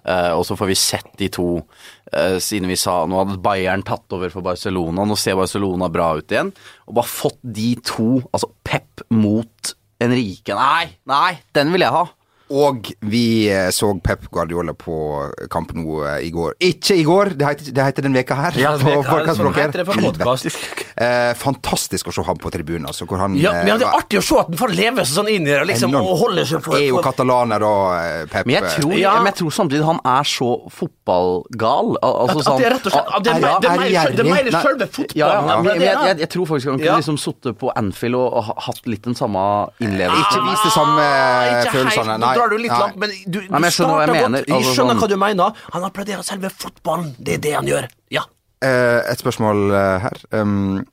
Uh, 0.03 0.31
og 0.38 0.43
så 0.48 0.55
får 0.59 0.67
vi 0.67 0.75
sett 0.75 1.12
de 1.17 1.29
to, 1.31 1.45
eh, 1.57 2.02
siden 2.43 2.70
vi 2.72 2.77
sa 2.79 3.03
nå 3.10 3.20
hadde 3.20 3.39
Bayern 3.43 3.84
tatt 3.86 4.13
over 4.15 4.32
for 4.34 4.46
Barcelona. 4.46 5.05
Nå 5.08 5.17
ser 5.20 5.38
Barcelona 5.39 5.89
bra 5.93 6.13
ut 6.20 6.34
igjen. 6.34 6.51
Og 6.88 6.98
bare 7.00 7.10
fått 7.10 7.39
de 7.43 7.74
to, 7.86 8.10
altså 8.32 8.51
Pep 8.67 9.05
mot 9.13 9.74
Enrique 10.03 10.55
Nei, 10.58 10.89
nei, 11.10 11.38
den 11.55 11.72
vil 11.74 11.86
jeg 11.86 11.96
ha. 11.96 12.05
Og 12.53 12.91
vi 13.10 13.24
eh, 13.50 13.69
så 13.74 13.89
Pep 14.03 14.27
Guardiola 14.33 14.75
på 14.77 14.95
kamp 15.53 15.72
nå 15.74 16.03
eh, 16.05 16.27
i 16.27 16.31
går. 16.33 16.53
Ikke 16.62 16.95
i 17.00 17.03
går, 17.07 17.33
det 17.39 17.48
heter, 17.50 17.72
det 17.74 17.88
heter 17.89 18.05
den 18.05 18.13
veka 18.17 18.38
her. 18.38 18.57
Ja, 18.62 18.75
på 18.81 18.93
sånn 19.33 19.53
for 19.53 20.01
podcast. 20.05 20.50
Eh, 20.93 21.31
fantastisk 21.33 22.12
å 22.12 22.12
se 22.13 22.22
ham 22.22 22.38
på 22.38 22.51
tribunen. 22.53 22.83
Altså, 22.86 23.07
hvor 23.10 23.17
han 23.17 23.33
Ja, 23.41 23.50
men 23.63 23.72
ja, 23.72 23.77
det 23.81 23.88
eh, 23.88 23.89
er 23.89 23.98
artig 23.98 24.19
å 24.19 24.22
se 24.22 24.36
at 24.38 24.51
han 24.51 24.60
får 24.60 24.74
leve 24.77 25.01
seg 25.07 25.15
sånn 25.17 25.29
inn 25.33 25.48
i 25.48 25.50
det, 25.50 25.63
liksom, 25.65 25.95
og 25.98 26.12
holder 26.19 26.45
seg 26.45 26.62
på 26.62 26.75
er 26.77 26.83
jo 26.91 27.00
katalaner 27.01 27.65
og 27.65 27.95
eh, 27.98 28.27
Pep. 28.29 28.45
Men 28.45 28.60
jeg 28.60 28.75
tror, 28.75 28.93
Ja. 29.01 29.15
men 29.17 29.31
jeg 29.31 29.39
tror 29.39 29.55
samtidig 29.57 29.88
han 29.88 29.98
er 30.05 30.29
så 30.29 30.50
fotballgal. 30.69 31.98
Altså, 31.98 32.43
At- 32.43 32.51
at 32.53 32.62
det 32.62 32.67
er 32.67 32.75
rett 32.75 32.86
og 32.86 32.93
slett- 32.93 33.10
at 33.17 33.24
det 33.25 33.31
er 33.33 33.39
det 33.41 33.72
er 33.72 33.79
mer- 33.81 33.89
er 34.03 34.13
det 34.13 34.19
er 34.19 34.29
mer 34.29 34.51
selve 34.67 34.88
fotballen. 35.00 35.17
Ja, 35.17 35.27
ja, 35.33 35.41
Ja, 35.50 35.62
men, 35.63 35.81
jeg, 35.81 35.98
jeg, 35.98 36.19
jeg 36.19 36.29
tror 36.36 36.45
faktisk 36.51 36.69
han 36.69 36.77
kunne 36.77 36.91
Ja. 36.93 36.98
liksom 37.01 37.17
sittet 37.17 37.57
på 37.57 37.74
Anfield 37.75 38.15
og, 38.15 38.33
og 38.33 38.53
hatt 38.67 38.86
litt 38.86 39.01
den 39.10 39.15
samme 39.17 39.41
innlevelsen. 39.81 40.22
Ikke 40.29 40.45
vis 40.51 40.62
det 40.62 40.74
samme 40.77 41.10
følelsene. 41.74 42.19
Nei. 42.22 42.36
Drar 42.43 42.51
du 42.51 42.59
litt 42.59 42.71
langt, 42.75 42.97
men 43.00 43.12
du, 43.25 43.39
du 43.39 43.51
men 43.53 43.63
jeg 43.69 43.75
skjønner 43.77 43.93
hva 43.93 44.03
jeg 44.03 44.09
starter 44.09 44.19
mener, 44.19 44.43
godt. 44.43 44.50
Jeg 44.51 44.57
altså 44.59 44.73
skjønner 44.75 44.93
sånn- 44.97 45.03
hva 45.03 45.07
du 45.07 45.17
mener. 45.21 45.62
Han 45.75 45.85
applauderer 45.88 46.25
selve 46.27 46.50
fotballen. 46.51 47.13
Det 47.19 47.38
er 47.38 47.43
det 47.45 47.53
han 47.55 47.69
gjør. 47.71 47.88
Ja. 48.12 48.25
Eh, 48.63 49.00
et 49.12 49.23
spørsmål 49.23 49.63
eh, 49.71 50.03
her. 50.03 50.19
Um, 50.35 50.83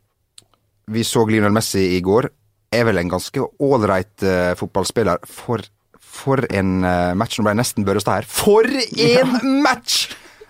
vi 0.90 1.02
så 1.06 1.24
Lionel 1.26 1.54
Messi 1.54 1.82
i 1.96 2.00
går. 2.06 2.30
Er 2.74 2.86
vel 2.86 3.02
en 3.02 3.10
ganske 3.10 3.42
ålreit 3.66 4.22
uh, 4.22 4.54
fotballspiller. 4.58 5.18
For, 5.26 5.62
for 5.98 6.44
en 6.54 6.84
uh, 6.86 7.12
match. 7.18 7.38
Nå 7.38 7.46
ble 7.46 7.56
jeg 7.56 7.60
nesten 7.64 7.86
Børrestad 7.86 8.20
her. 8.22 8.30
For 8.30 8.66
en 8.70 9.34
match! 9.66 10.04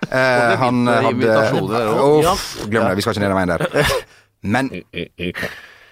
Uh, 0.05 0.57
han 0.61 0.85
hadde. 0.89 1.35
Uff, 1.61 2.47
Glem 2.69 2.89
det, 2.89 2.95
vi 3.01 3.05
skal 3.05 3.17
ikke 3.17 3.25
ned 3.25 3.33
den 3.33 3.41
veien 3.41 3.53
der. 3.57 3.97
Men 4.41 4.71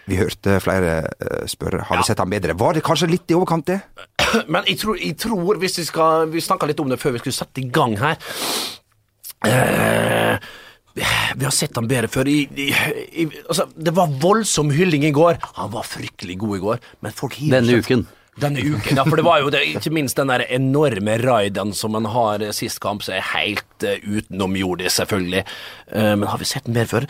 vi 0.08 0.16
hørte 0.16 0.54
flere 0.64 0.92
spørre 1.48 1.84
har 1.84 2.00
vi 2.00 2.06
sett 2.08 2.20
han 2.22 2.30
bedre. 2.32 2.56
Var 2.56 2.78
det 2.78 2.84
kanskje 2.86 3.10
litt 3.10 3.28
i 3.28 3.36
overkant, 3.36 3.68
det? 3.68 3.82
Men 4.52 4.66
jeg 4.68 4.80
tror, 4.82 4.98
jeg 5.00 5.16
tror 5.20 5.60
hvis 5.62 5.78
vi 5.80 5.86
skal 5.88 6.28
Vi 6.32 6.44
snakka 6.44 6.68
litt 6.68 6.80
om 6.82 6.90
det 6.90 7.00
før 7.00 7.16
vi 7.16 7.22
skulle 7.24 7.38
sette 7.38 7.62
i 7.62 7.68
gang 7.72 7.96
her. 8.00 8.18
Eh, 9.46 10.48
vi 11.38 11.46
har 11.46 11.54
sett 11.54 11.76
han 11.78 11.88
bedre 11.88 12.10
før. 12.10 12.28
I, 12.28 12.40
i, 12.58 12.68
i, 13.22 13.26
altså, 13.46 13.68
det 13.76 13.94
var 13.94 14.12
voldsom 14.22 14.72
hylling 14.74 15.06
i 15.06 15.14
går. 15.14 15.38
Han 15.60 15.72
var 15.74 15.86
fryktelig 15.86 16.38
god 16.40 16.56
i 16.56 16.62
går, 16.64 16.86
men 17.06 17.14
folk 17.14 17.38
hiver 17.38 17.60
Denne 17.60 17.78
uken. 17.78 18.06
Denne 18.38 18.62
uken, 18.62 18.94
ja, 18.94 19.02
for 19.02 19.18
det 19.18 19.24
var 19.26 19.40
jo 19.42 19.48
det, 19.50 19.64
ikke 19.66 19.90
minst 19.90 20.18
den 20.18 20.30
der 20.30 20.44
enorme 20.54 21.16
raiden 21.18 21.72
som 21.74 21.90
man 21.96 22.06
har 22.06 22.44
sist 22.54 22.78
kamp, 22.82 23.02
som 23.02 23.16
er 23.16 23.24
helt 23.32 23.86
uh, 23.86 23.96
utenomjordisk, 24.06 24.94
selvfølgelig. 24.94 25.42
Uh, 25.90 26.12
men 26.20 26.28
har 26.30 26.38
vi 26.38 26.46
sett 26.46 26.68
den 26.68 26.76
mer 26.78 26.86
før? 26.86 27.08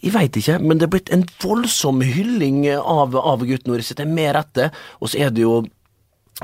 Jeg 0.00 0.14
veit 0.16 0.38
ikke, 0.40 0.56
men 0.64 0.80
det 0.80 0.88
er 0.88 0.94
blitt 0.94 1.12
en 1.12 1.26
voldsom 1.44 2.00
hylling 2.04 2.62
av, 2.78 3.12
av 3.12 3.44
gutten 3.44 3.74
vår. 3.74 3.84
Det 3.84 4.06
er 4.06 4.16
mer 4.22 4.40
etter, 4.40 4.72
Og 5.00 5.12
så 5.12 5.26
er 5.26 5.36
det 5.36 5.44
jo 5.44 5.60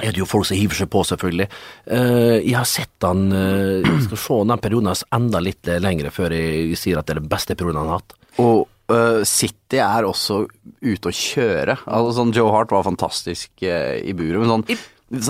er 0.03 0.13
det 0.13 0.21
jo 0.21 0.29
folk 0.29 0.49
som 0.49 0.59
hiver 0.59 0.79
seg 0.79 0.91
på, 0.93 1.03
selvfølgelig. 1.09 1.49
Uh, 1.89 2.39
jeg 2.43 2.57
har 2.59 2.69
sett 2.69 3.07
han 3.07 3.27
uh, 3.33 3.85
Jeg 3.85 4.07
skal 4.09 4.23
se 4.23 4.39
den 4.51 4.63
perioden 4.65 4.91
hans 4.93 5.05
enda 5.17 5.43
litt 5.43 5.71
lengre 5.83 6.13
før 6.15 6.35
jeg, 6.37 6.77
sier 6.81 7.01
at 7.01 7.09
det 7.09 7.17
er 7.17 7.23
den 7.23 7.31
beste 7.33 7.57
perioden 7.57 7.81
han 7.83 7.93
har 7.95 8.03
hatt. 8.03 8.17
Og 8.43 8.67
uh, 8.93 9.23
City 9.29 9.81
er 9.83 10.09
også 10.09 10.43
ute 10.85 11.11
å 11.13 11.17
kjøre. 11.17 11.79
Altså, 11.85 12.19
sånn, 12.21 12.35
Joe 12.37 12.53
Hart 12.55 12.75
var 12.75 12.87
fantastisk 12.87 13.65
i 13.65 14.17
buret, 14.17 14.43
men 14.43 14.53
sånn, 14.53 14.69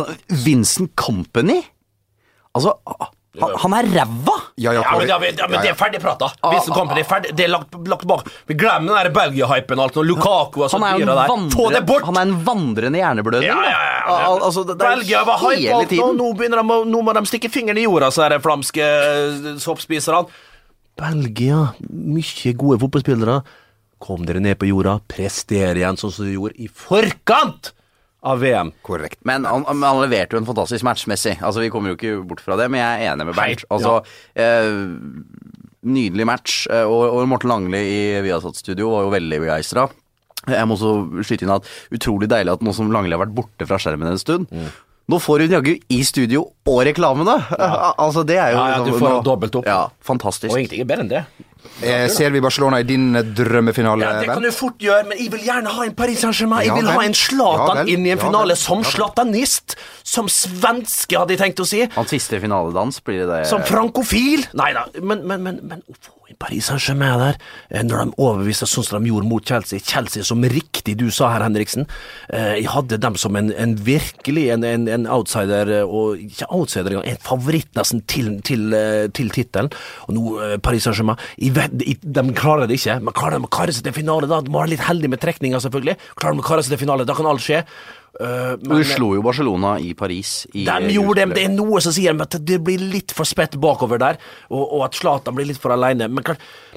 sånn 0.00 0.42
Vincent 0.46 0.94
Company 0.98 1.62
Altså, 2.56 2.72
han, 3.40 3.52
han 3.62 3.74
er 3.78 3.88
ræva! 3.94 4.34
Ja, 4.56 4.72
ja, 4.72 4.80
Ja, 4.80 4.92
men, 4.96 5.08
ja, 5.08 5.18
men, 5.20 5.36
ja, 5.36 5.46
men 5.52 5.60
det 5.60 5.70
er 5.74 5.76
ferdig 5.76 6.00
prata. 6.00 6.30
Vincent 6.40 6.72
Company 6.76 7.02
er 7.02 7.08
ferdig. 7.08 7.34
Det 7.36 7.44
er 7.44 7.50
lagt, 7.52 7.74
lagt 7.90 8.06
bak. 8.08 8.30
Vi 8.48 8.56
glemmer 8.56 9.04
den 9.04 9.12
Belgia-hypen 9.12 9.76
og 9.82 9.84
alt. 9.88 9.98
Og 10.00 10.08
Lukaku 10.08 10.62
og 10.64 10.72
er, 10.72 11.02
dyra 11.02 11.12
en 11.12 11.20
der. 11.20 11.50
Få 11.52 11.68
det 11.74 11.82
bort! 11.88 12.06
han 12.08 12.16
er 12.16 12.28
en 12.30 12.34
vandrende 12.46 13.02
hjerneblødning. 13.02 13.50
Ja, 13.50 13.58
ja, 13.68 13.76
ja, 13.84 14.00
ja. 14.00 14.16
Al- 14.30 14.42
Altså, 14.46 14.64
det, 14.64 14.78
det 14.80 14.88
Belgia 14.88 15.22
var 15.26 15.42
hypa 15.42 15.76
opp 15.82 16.16
nå. 16.16 16.32
begynner 16.38 16.62
de, 16.62 16.80
nå 16.88 17.04
må 17.04 17.14
de 17.18 17.24
stikke 17.28 17.50
fingeren 17.52 17.80
i 17.82 17.84
jorda, 17.84 18.08
så 18.14 18.24
er 18.26 18.36
det 18.36 18.42
flamske 18.46 18.82
eh, 18.86 19.48
soppspiserne. 19.60 20.24
Belgia, 20.96 21.60
mye 21.92 22.52
gode 22.56 22.80
fotballspillere. 22.80 23.40
Kom 24.00 24.24
dere 24.28 24.40
ned 24.44 24.56
på 24.60 24.68
jorda, 24.70 24.98
prester 25.08 25.76
igjen 25.76 25.96
sånn 26.00 26.12
som 26.12 26.28
du 26.28 26.32
gjorde 26.36 26.56
i 26.60 26.68
forkant 26.72 27.72
av 28.26 28.40
VM. 28.42 28.72
Korrekt. 28.86 29.20
Men 29.28 29.44
han, 29.46 29.64
han 29.68 30.00
leverte 30.02 30.34
jo 30.36 30.40
en 30.42 30.48
fantastisk 30.48 30.82
matchmessig. 30.86 31.36
Altså, 31.40 31.62
vi 31.62 31.70
kommer 31.72 31.92
jo 31.92 31.96
ikke 31.98 32.16
bort 32.26 32.42
fra 32.44 32.56
det, 32.58 32.66
men 32.72 32.82
jeg 32.82 33.04
er 33.06 33.12
enig 33.14 33.26
med 33.28 33.36
Bernt. 33.38 33.62
Altså, 33.70 34.00
eh, 34.34 34.70
nydelig 35.86 36.26
match. 36.26 36.66
eh, 36.70 36.82
Og, 36.86 37.04
og 37.20 37.28
Morten 37.30 37.50
Langli 37.52 37.82
i 37.82 38.00
Viasat-studio 38.26 38.90
var 38.94 39.06
jo 39.06 39.14
veldig 39.14 39.38
begeistra. 39.46 39.86
Jeg 40.46 40.66
må 40.68 40.76
også 40.76 41.22
skyte 41.26 41.46
inn 41.46 41.54
at 41.56 41.66
utrolig 41.94 42.28
deilig 42.30 42.52
at 42.58 42.60
nå 42.66 42.74
som 42.76 42.90
Langli 42.94 43.14
har 43.16 43.22
vært 43.24 43.34
borte 43.34 43.66
fra 43.66 43.78
skjermen 43.82 44.12
en 44.12 44.20
stund, 44.20 44.46
Mm. 44.52 44.68
nå 45.10 45.18
får 45.22 45.40
hun 45.46 45.54
jaggu 45.56 45.72
i 45.90 46.00
studio 46.06 46.44
og 46.66 46.80
reklamene! 46.86 47.36
Altså, 47.98 48.24
det 48.26 48.36
er 48.42 48.52
jo 48.54 48.58
Ja, 48.58 48.68
ja, 48.68 48.78
du 48.84 48.90
liksom- 48.90 49.00
får 49.00 49.12
nå- 49.16 49.24
dobbelt 49.24 49.54
opp. 49.60 49.66
Ja, 49.66 49.88
fantastisk. 50.02 50.50
Og 50.52 50.58
ingenting 50.58 50.80
er 50.82 50.90
bedre 50.90 51.02
enn 51.06 51.08
det. 51.14 51.24
Eh, 51.82 52.06
ser 52.12 52.30
vi 52.34 52.40
Barcelona 52.40 52.80
i 52.80 52.86
din 52.88 53.14
eh, 53.16 53.22
drømmefinale, 53.22 54.02
Ja, 54.06 54.20
Det 54.20 54.28
kan 54.30 54.42
du 54.42 54.50
fort 54.54 54.78
gjøre, 54.82 55.06
men 55.08 55.18
jeg 55.18 55.30
vil 55.32 55.44
gjerne 55.46 55.72
ha 55.76 55.84
en 55.84 55.94
Paris 55.94 56.20
Saint-Germain. 56.24 56.64
Jeg 56.66 56.74
vil 56.74 56.88
ja, 56.88 56.96
ha 56.96 57.04
en 57.04 57.14
Zlatan 57.14 57.82
Ja 57.82 57.84
inn 57.94 58.06
i 58.06 58.10
en 58.14 58.18
Ja 58.18 58.24
finale 58.24 58.54
vel. 58.54 58.62
som 58.62 58.84
zlatanist. 58.84 59.76
Som 60.06 60.28
svenske, 60.30 61.18
hadde 61.18 61.34
jeg 61.34 61.42
tenkt 61.42 61.60
å 61.60 61.66
si. 61.68 61.82
Hans 61.96 62.12
siste 62.14 62.40
finaledans 62.40 63.00
blir 63.04 63.26
det 63.28 63.46
Som 63.50 63.64
frankofil! 63.66 64.46
Nei 64.54 64.72
da, 64.76 64.86
men, 65.02 65.26
men, 65.26 65.42
men, 65.42 65.60
men 65.62 65.82
inn 66.30 66.38
Paris 66.40 66.66
Saint-Germain 66.70 67.18
der, 67.20 67.36
eh, 67.70 67.82
når 67.86 68.04
de 68.10 68.16
overbeviste 68.18 68.66
sånn 68.68 68.84
som 68.86 69.02
de 69.04 69.10
gjorde 69.10 69.28
mot 69.30 69.44
Chelsea 69.46 69.80
Chelsea 69.82 70.24
som 70.26 70.42
riktig 70.42 70.96
du 70.98 71.10
sa 71.10 71.30
her, 71.34 71.44
Henriksen. 71.46 71.86
Eh, 72.32 72.56
Jeg 72.56 72.70
hadde 72.72 72.98
dem 72.98 73.16
som 73.16 73.36
en, 73.36 73.52
en 73.52 73.74
virkelig 73.76 74.48
en, 74.54 74.64
en, 74.64 74.88
en 74.88 75.06
outsider, 75.06 75.70
eh, 75.80 75.84
og 75.86 76.16
ikke 76.18 76.48
outsider 76.50 76.94
engang, 76.94 77.06
en 77.10 77.22
favoritt 77.22 77.72
nesten 77.76 78.02
til, 78.06 78.40
til, 78.42 78.70
til 79.14 79.30
tittelen. 79.30 79.70
Og 80.08 80.14
nå 80.16 80.58
Paris 80.62 80.86
Saint-Germain 80.86 81.18
De 81.36 82.32
klarer 82.36 82.66
det 82.66 82.78
ikke, 82.80 82.98
men 83.02 83.14
klarer 83.16 83.38
de 83.38 83.46
å 83.46 83.52
kare 83.52 83.74
seg 83.74 83.86
til 83.86 83.96
finale 83.96 84.28
da? 84.30 84.40
De 84.40 84.52
være 84.52 84.72
litt 84.74 84.84
heldige 84.86 85.12
med 85.12 85.20
trekninga, 85.22 85.60
selvfølgelig. 85.62 85.96
Klarer 86.18 86.38
de 86.38 86.44
å 86.44 86.46
kare 86.46 86.64
seg 86.64 86.74
til 86.74 86.82
finale, 86.86 87.06
da 87.06 87.14
kan 87.16 87.28
alt 87.30 87.44
skje. 87.44 87.62
Eh, 88.20 88.56
Du 88.62 88.84
slo 88.84 89.12
jo 89.16 89.22
Barcelona 89.24 89.76
i 89.82 89.92
Paris. 89.94 90.46
I 90.54 90.64
de 90.64 90.92
gjorde 90.94 91.20
det, 91.20 91.26
men 91.28 91.36
det 91.36 91.44
er 91.44 91.54
noe 91.56 91.80
som 91.84 91.92
sier 91.94 92.16
at 92.16 92.36
det 92.46 92.58
blir 92.64 92.80
litt 92.80 93.12
for 93.16 93.28
spett 93.28 93.56
bakover 93.60 94.00
der, 94.00 94.20
og, 94.50 94.62
og 94.78 94.84
at 94.86 94.96
Zlatan 94.96 95.36
blir 95.36 95.48
litt 95.50 95.60
for 95.60 95.74
alene. 95.74 96.08
Men, 96.08 96.24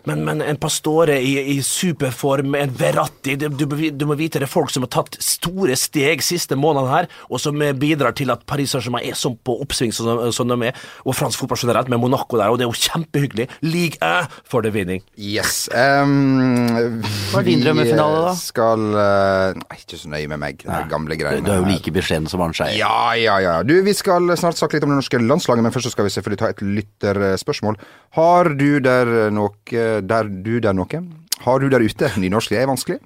men, 0.06 0.24
men 0.28 0.44
en 0.46 0.60
Pastore 0.60 1.20
i, 1.22 1.36
i 1.56 1.58
superform, 1.66 2.56
en 2.60 2.74
Verratti 2.80 3.38
det, 3.40 3.52
du, 3.56 3.66
du 3.68 4.06
må 4.08 4.18
vite 4.20 4.40
det 4.40 4.48
er 4.50 4.52
folk 4.52 4.72
som 4.74 4.86
har 4.86 4.92
tatt 4.94 5.18
store 5.24 5.76
steg 5.80 6.24
siste 6.26 6.58
månedene 6.60 6.94
her, 6.94 7.10
og 7.30 7.42
som 7.42 7.60
eh, 7.64 7.76
bidrar 7.78 8.16
til 8.18 8.32
at 8.34 8.44
Paris 8.50 8.74
Saint-Germain 8.76 9.08
er 9.10 9.18
sånn 9.20 9.38
på 9.46 9.56
oppsving 9.64 9.94
som, 9.96 10.26
som 10.36 10.50
de 10.52 10.72
er, 10.72 10.84
og 11.06 11.16
fransk 11.18 11.44
fotball 11.44 11.62
generelt, 11.64 11.90
med 11.90 12.02
Monaco 12.04 12.38
der, 12.40 12.52
og 12.52 12.60
det 12.60 12.68
er 12.68 12.72
jo 12.72 12.90
kjempehyggelig. 12.90 13.48
League 13.66 13.98
1 14.04 14.28
for 14.44 14.66
the 14.66 14.72
winning. 14.74 15.04
Yes. 15.16 15.68
Um, 15.74 17.00
Hva 17.32 17.42
er 17.42 17.48
din 17.48 17.64
drømmefinale, 17.64 18.24
da? 18.28 18.36
Vi 18.36 18.44
skal 18.50 18.86
uh, 18.96 19.78
ikke 19.78 20.00
så 20.00 20.12
nøye 20.12 20.30
med 20.32 20.42
meg, 20.42 20.64
den 20.66 20.92
gamle 20.92 21.18
greiene. 21.30 21.46
Du 21.48 21.54
er 21.54 21.62
jo 21.62 21.70
like 21.70 21.94
beskjeden 21.96 22.30
som 22.32 22.44
Arnt 22.46 22.58
Skeie. 22.60 22.78
Ja, 22.80 23.14
ja, 23.20 23.38
ja. 23.44 23.56
Du, 23.64 23.76
Vi 23.86 23.94
skal 23.98 24.30
snart 24.40 24.60
snakke 24.60 24.78
litt 24.78 24.88
om 24.88 24.94
det 24.94 25.00
norske 25.02 25.22
landslaget, 25.22 25.66
men 25.66 25.76
først 25.76 25.90
så 25.90 25.94
skal 25.96 26.10
vi 26.10 26.16
selvfølgelig 26.16 26.42
ta 26.42 26.52
et 26.54 26.66
lytterspørsmål. 26.66 27.80
Har 28.18 28.52
du 28.60 28.80
der 28.84 29.30
noe 29.36 29.54
Der 30.02 30.30
du 30.30 30.60
der 30.60 30.76
noe? 30.76 31.06
Har 31.46 31.60
du 31.60 31.70
der 31.70 31.86
ute 31.86 32.12
Nynorsk 32.20 32.52
det 32.52 32.62
er 32.64 32.68
vanskelig. 32.68 33.00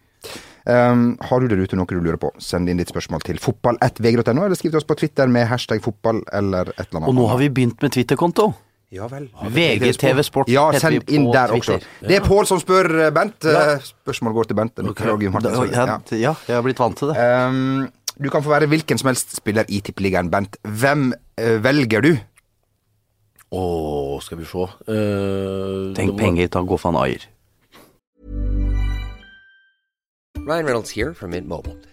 Um, 0.63 1.17
har 1.19 1.43
du 1.43 1.49
der 1.51 1.59
ute 1.59 1.75
noe 1.75 1.89
du 1.89 1.99
lurer 1.99 2.15
på, 2.15 2.29
send 2.39 2.69
inn 2.71 2.79
ditt 2.79 2.91
spørsmål 2.93 3.23
til 3.27 3.39
fotball1vg.no, 3.43 4.45
eller 4.45 4.55
skriv 4.55 4.71
til 4.71 4.79
oss 4.79 4.87
på 4.87 4.95
Twitter 4.95 5.27
med 5.27 5.49
hashtag 5.49 5.83
fotball 5.83 6.21
eller 6.31 6.71
et 6.71 6.85
eller 6.85 7.01
annet. 7.01 7.09
Og 7.11 7.17
nå 7.17 7.25
har 7.27 7.41
vi 7.41 7.49
begynt 7.51 7.83
med 7.83 7.91
Twitter-konto. 7.91 8.53
Ja 8.93 9.07
vel. 9.09 9.25
VGTV 9.49 10.21
Sport 10.23 10.51
Ja, 10.53 10.67
heter 10.69 10.85
send 10.85 11.09
vi 11.09 11.17
inn 11.17 11.25
på 11.25 11.33
der 11.33 11.51
Twitter. 11.51 11.81
også. 11.81 12.07
Det 12.07 12.15
er 12.15 12.23
Pål 12.27 12.47
som 12.47 12.61
spør, 12.61 12.89
eh, 13.07 13.11
Bent. 13.11 13.43
Ja. 13.43 13.79
Spørsmålet 13.81 14.35
går 14.37 14.49
til 14.51 14.55
Bent. 14.55 14.77
Ja. 15.73 15.99
ja, 16.11 16.35
jeg 16.47 16.55
har 16.55 16.61
blitt 16.61 16.79
vant 16.79 16.97
til 16.97 17.09
det. 17.09 17.17
Um, 17.17 17.89
du 18.17 18.29
kan 18.29 18.43
få 18.43 18.53
være 18.53 18.69
hvilken 18.69 18.99
som 19.01 19.09
helst 19.11 19.35
spiller 19.35 19.65
i 19.69 19.79
Tippeligaen, 19.81 20.31
Bent. 20.31 20.57
Hvem 20.63 21.13
eh, 21.37 21.57
velger 21.63 22.05
du? 22.05 22.13
Å, 23.53 23.63
skal 24.25 24.39
vi 24.39 24.47
se 24.49 24.65
uh, 24.65 25.93
Tenk 25.93 26.15
var... 26.15 26.19
penger, 26.19 26.49
ta 26.49 26.63
gå 26.65 26.77
van 26.81 26.97
Ayer. 27.03 27.27
Ryan 30.43 30.65
Reynolds 30.65 30.91
her 30.97 31.13
fra 31.13 31.29
Mint 31.29 31.47
Mobile. 31.47 31.92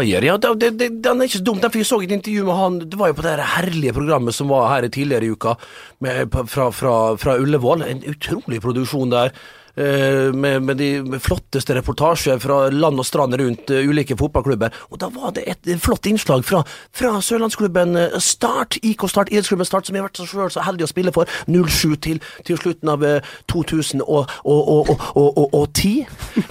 Ayer, 0.00 0.24
ja, 0.28 0.36
det, 0.36 0.70
det, 0.78 0.90
den 1.04 1.20
er 1.20 1.28
ikke 1.28 1.38
så 1.38 1.44
dum. 1.46 1.60
Den, 1.62 1.72
for 1.72 1.80
jeg 1.80 1.88
så 1.88 2.00
et 2.04 2.14
intervju 2.16 2.46
med 2.46 2.58
han 2.60 2.78
Det 2.84 2.98
var 3.00 3.12
jo 3.12 3.18
på 3.18 3.26
det 3.26 3.36
herlige 3.56 3.94
programmet 3.96 4.36
som 4.36 4.50
var 4.52 4.68
her 4.74 4.88
tidligere 4.88 5.24
i 5.24 5.32
uka, 5.32 5.56
med, 6.04 6.34
fra, 6.52 6.70
fra, 6.70 6.96
fra 7.20 7.36
Ullevål. 7.40 7.86
En 7.86 8.02
utrolig 8.10 8.60
produksjon 8.64 9.14
der. 9.14 9.32
Eh, 9.76 10.32
Med, 10.34 10.62
med 10.62 10.76
de 10.80 11.18
flotteste 11.22 11.74
reportasjer 11.76 12.38
fra 12.42 12.68
land 12.72 12.98
og 13.00 13.06
strand 13.06 13.34
rundt 13.40 13.70
eh, 13.70 13.88
ulike 13.88 14.16
fotballklubber. 14.18 14.70
Og 14.90 14.98
da 15.02 15.06
var 15.14 15.30
det 15.36 15.44
et 15.50 15.60
flott 15.82 16.06
innslag 16.08 16.44
fra, 16.46 16.62
fra 16.96 17.20
sørlandsklubben 17.22 17.96
eh, 18.00 18.18
Start, 18.22 18.78
IK 18.82 19.00
Start, 19.10 19.28
idrettsklubben 19.32 19.66
Start, 19.68 19.86
som 19.86 19.94
jeg 19.96 20.02
har 20.04 20.10
vært 20.10 20.22
så, 20.22 20.48
så 20.56 20.60
heldig 20.66 20.84
å 20.86 20.92
spille 20.92 21.12
for. 21.14 21.24
07 21.46 21.96
til, 22.06 22.18
til 22.46 22.56
slutten 22.60 22.88
av 22.92 23.00
eh, 23.06 23.20
2010. 23.52 25.94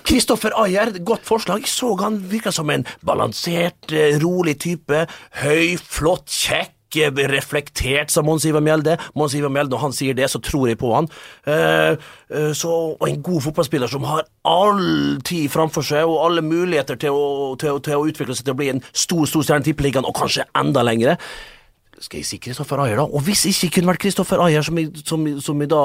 Kristoffer 0.06 0.52
Ayer, 0.62 0.88
godt 1.06 1.26
forslag. 1.28 1.60
Jeg 1.66 1.72
så 1.72 1.90
han 2.04 2.16
virka 2.30 2.52
som 2.54 2.70
en 2.74 2.86
balansert, 3.06 3.84
rolig 4.22 4.56
type. 4.66 4.98
Høy, 5.42 5.78
flott, 5.82 6.30
kjekk. 6.30 6.75
Eh, 6.98 7.12
Reflektert, 7.32 8.14
sa 8.14 8.24
Mons 8.26 8.46
Ivar 8.46 8.64
Mjelde. 8.66 8.98
Mons 9.16 9.36
Ivar 9.38 9.54
Mjelde, 9.54 9.76
Når 9.76 9.84
han 9.84 9.96
sier 9.96 10.18
det, 10.18 10.30
så 10.32 10.40
tror 10.40 10.70
jeg 10.70 10.80
på 10.82 10.94
han. 10.96 11.10
Uh, 11.48 11.96
uh, 12.32 12.52
så, 12.54 12.72
og 12.96 13.08
en 13.10 13.22
god 13.24 13.42
fotballspiller 13.48 13.92
som 13.92 14.06
har 14.10 14.26
all 14.46 15.20
tid 15.26 15.50
framfor 15.54 15.86
seg, 15.86 16.06
og 16.06 16.24
alle 16.26 16.46
muligheter 16.46 17.00
til 17.02 17.16
å, 17.16 17.56
til, 17.60 17.82
til 17.86 17.98
å 17.98 18.06
utvikle 18.08 18.36
seg 18.38 18.48
til 18.48 18.56
å 18.56 18.60
bli 18.62 18.72
en 18.74 18.84
stor 18.94 19.26
stor 19.30 19.46
stjerne 19.46 19.66
i 19.66 19.70
Tippeligaen, 19.70 20.08
og 20.08 20.16
kanskje 20.18 20.48
enda 20.58 20.86
lengre. 20.86 21.18
Skal 22.04 22.20
jeg 22.20 22.26
si 22.28 22.38
Kristoffer 22.44 22.82
Ayer, 22.84 22.98
da? 23.00 23.04
Og 23.08 23.22
hvis 23.24 23.46
ikke 23.48 23.70
kunne 23.78 23.94
vært 23.94 24.02
Kristoffer 24.04 24.42
Ayer, 24.44 24.62
som, 24.68 24.78
i- 24.78 24.90
som, 25.08 25.22
som 25.42 25.62
jeg 25.64 25.70
da 25.72 25.80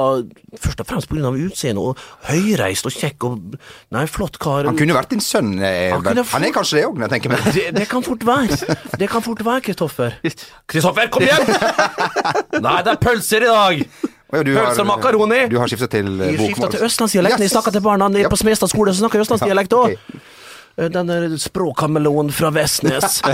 Først 0.59 0.81
og 0.83 0.87
fremst 0.89 1.07
pga. 1.07 1.31
utseendet 1.31 1.79
og 1.79 1.97
høyreist 2.27 2.85
og 2.85 2.91
kjekk 2.91 3.23
og 3.29 3.55
Nei, 3.95 4.03
flott 4.11 4.37
kar. 4.37 4.65
Han 4.67 4.75
kunne 4.77 4.93
vært 4.97 5.09
din 5.15 5.23
sønn. 5.23 5.53
eh, 5.63 5.91
Han 5.93 6.03
fort, 6.03 6.27
Han 6.33 6.43
er 6.43 6.51
kanskje 6.51 6.77
det 6.81 6.85
òg, 6.89 6.97
når 6.99 7.07
jeg 7.07 7.13
tenker 7.15 7.29
meg 7.29 7.53
det, 7.55 7.65
det 7.79 7.87
kan 7.89 8.03
fort 8.03 8.25
være. 8.27 8.59
Det 8.99 9.09
kan 9.09 9.21
fort 9.23 9.39
være, 9.45 9.61
Kristoffer. 9.69 10.17
Kristoffer, 10.67 11.07
kom 11.15 11.23
igjen! 11.23 11.47
Nei, 12.61 12.81
det 12.83 12.91
er 12.97 12.99
pølser 13.01 13.45
i 13.47 13.51
dag! 13.51 13.85
Ja, 14.31 14.43
du 14.47 14.51
Pølser 14.55 14.83
og 14.83 14.87
makaroni. 14.87 15.39
Du 15.51 15.57
har 15.59 15.67
skifta 15.71 15.87
til 15.91 16.05
bokmål? 16.07 16.27
Jeg 16.27 16.37
skifta 16.39 16.61
bokmål. 16.61 16.71
til 16.75 16.85
østlandsdialekt 16.87 17.35
når 17.39 17.47
jeg 17.47 17.51
snakka 17.55 17.71
til 17.75 17.81
barna 17.87 18.07
nede 18.07 18.23
Yep. 18.23 18.31
på 18.31 18.39
Smestad 18.39 18.69
skole. 18.71 18.93
Så 18.93 19.01
snakker 19.03 19.19
jeg 19.19 19.25
østlandsdialekt 19.27 19.73
òg. 19.75 19.95
Ja, 19.95 19.97
Den 20.11 20.21
der 20.77 21.37
språkkameleonen 21.37 22.31
fra 22.35 22.51
Vestnes. 22.55 23.21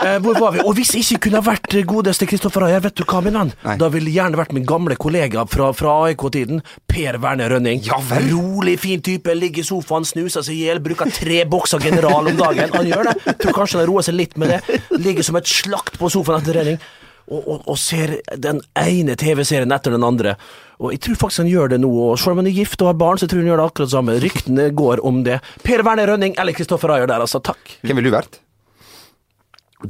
Eh, 0.00 0.16
Hvor 0.22 0.38
var 0.40 0.52
vi? 0.54 0.60
Og 0.64 0.72
hvis 0.78 0.94
jeg 0.94 1.04
ikke 1.04 1.26
kunne 1.26 1.40
vært 1.44 1.74
godeste 1.88 2.24
Kristoffer 2.28 2.64
Ayer, 2.64 2.80
vet 2.80 2.96
du 2.96 3.02
hva, 3.04 3.18
min 3.24 3.34
venn? 3.36 3.50
Nei. 3.66 3.74
Da 3.80 3.90
ville 3.92 4.08
jeg 4.08 4.16
gjerne 4.16 4.38
vært 4.40 4.54
min 4.56 4.64
gamle 4.68 4.96
kollega 5.00 5.42
fra, 5.50 5.66
fra 5.76 5.96
AIK-tiden, 6.06 6.62
Per 6.88 7.18
Werner 7.20 7.52
Rønning. 7.52 7.82
Ja. 7.84 7.98
Rolig, 8.30 8.78
fin 8.80 9.02
type, 9.04 9.34
ligger 9.36 9.60
i 9.60 9.66
sofaen, 9.66 10.06
snuser 10.08 10.46
seg 10.46 10.56
i 10.56 10.62
hjel, 10.70 10.80
bruker 10.84 11.12
tre 11.12 11.42
bokser 11.50 11.84
General 11.84 12.32
om 12.32 12.38
dagen. 12.38 12.72
Han 12.78 12.88
gjør 12.88 13.10
det. 13.10 13.36
Tror 13.42 13.58
kanskje 13.60 13.76
han 13.76 13.84
har 13.84 13.92
roet 13.92 14.08
seg 14.08 14.16
litt 14.16 14.40
med 14.40 14.54
det. 14.54 14.80
Ligger 14.96 15.26
som 15.26 15.36
et 15.40 15.52
slakt 15.52 16.00
på 16.00 16.08
sofaen 16.12 16.40
etter 16.40 16.56
trening. 16.56 16.80
Og, 17.28 17.40
og, 17.40 17.62
og 17.70 17.78
ser 17.78 18.16
den 18.40 18.62
ene 18.78 19.16
TV-serien 19.18 19.72
etter 19.74 19.94
den 19.94 20.06
andre. 20.06 20.36
Og 20.80 20.94
jeg 20.94 21.02
tror 21.04 21.18
faktisk 21.20 21.44
han 21.44 21.50
gjør 21.50 21.74
det 21.74 21.80
nå. 21.82 21.90
Og 21.90 22.18
selv 22.18 22.34
om 22.34 22.42
han 22.42 22.50
er 22.50 22.56
gift 22.56 22.80
og 22.82 22.92
har 22.92 23.00
barn, 23.00 23.20
så 23.20 23.28
tror 23.28 23.42
jeg 23.42 23.46
han 23.46 23.52
gjør 23.52 23.60
det 23.62 23.66
akkurat 23.70 23.90
det 23.90 23.96
samme. 23.96 24.16
Ryktene 24.24 24.70
går 24.82 25.04
om 25.06 25.20
det. 25.26 25.40
Per 25.66 25.84
Werner 25.86 26.14
Rønning 26.14 26.38
eller 26.40 26.56
Kristoffer 26.56 26.96
Ayer 26.96 27.10
der, 27.10 27.26
altså. 27.26 27.42
Takk. 27.44 27.76
Hvem 27.84 28.00
ville 28.00 28.10
du 28.10 28.16
vært? 28.16 28.40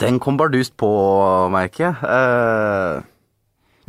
Den 0.01 0.21
kom 0.23 0.37
bardust 0.39 0.77
på, 0.79 0.91
merker 1.51 1.89
jeg. 1.89 1.97
Uh... 2.05 3.09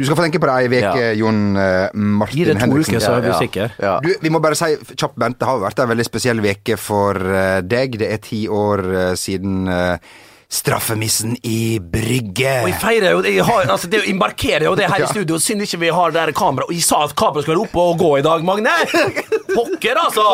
Du 0.02 0.06
skal 0.08 0.18
få 0.18 0.24
tenke 0.26 0.39
på 0.42 0.48
det 0.50 0.54
ei 0.56 0.70
uke, 0.72 0.80
Ja. 0.82 1.10
Jon 1.13 1.52
Martin 1.54 2.13
Martin 2.18 2.39
Gi 2.39 2.46
det 2.48 2.56
to 2.56 2.62
Henriksen. 2.63 2.96
uker, 2.96 3.04
så 3.04 3.12
er 3.13 3.22
vi 3.22 3.30
ja, 3.30 3.38
sikre. 3.38 3.68
Ja. 3.78 3.92
Du, 4.02 4.10
vi 4.24 4.32
må 4.34 4.39
bare 4.42 4.58
si 4.58 4.72
kjapt, 4.96 5.18
Bent, 5.20 5.38
det 5.38 5.46
har 5.46 5.60
vært 5.62 5.82
en 5.84 5.92
veldig 5.92 6.06
spesiell 6.08 6.42
veke 6.42 6.78
for 6.82 7.20
eh, 7.22 7.60
deg. 7.62 8.00
Det 8.02 8.10
er 8.10 8.22
ti 8.24 8.39
år 8.50 8.82
eh, 8.89 9.12
siden 9.20 9.70
eh, 9.70 10.13
straffemissen 10.52 11.38
i 11.48 11.80
Brygge. 11.80 12.58
Og 12.66 12.70
jeg 12.70 12.80
feirer 12.82 13.14
jo 13.16 13.22
jeg, 13.24 13.46
har, 13.48 13.70
altså, 13.72 13.88
det, 13.92 14.02
jeg 14.08 14.18
markerer 14.20 14.66
jo 14.68 14.76
det 14.76 14.90
her 14.92 15.06
i 15.06 15.10
studio, 15.14 15.40
synd 15.40 15.64
ikke 15.66 15.80
vi 15.86 15.92
har 15.96 16.16
der 16.16 16.34
kamera. 16.36 16.68
Og 16.68 16.76
jeg 16.76 16.84
sa 16.86 17.06
at 17.06 17.16
kameraet 17.16 17.46
skulle 17.46 17.58
være 17.58 17.70
oppe 17.70 17.86
og 17.86 18.02
gå 18.02 18.12
i 18.20 18.26
dag, 18.26 18.44
Magne! 18.48 18.76
Pokker, 19.56 20.02
altså! 20.04 20.28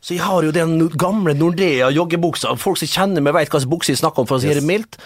Så 0.00 0.16
jeg 0.16 0.24
har 0.24 0.44
jo 0.44 0.52
den 0.52 0.88
gamle 1.00 1.34
Nordea 1.36 1.90
joggebuksa. 1.92 2.54
Folk 2.60 2.80
som 2.80 2.88
kjenner 2.88 3.24
meg, 3.24 3.34
veit 3.36 3.48
hva 3.48 3.60
slags 3.60 3.70
bukse 3.70 3.92
jeg 3.94 4.00
snakker 4.00 4.22
om, 4.24 4.28
for 4.28 4.40
å 4.40 4.44
si 4.44 4.52
det 4.56 4.64
mildt. 4.64 5.00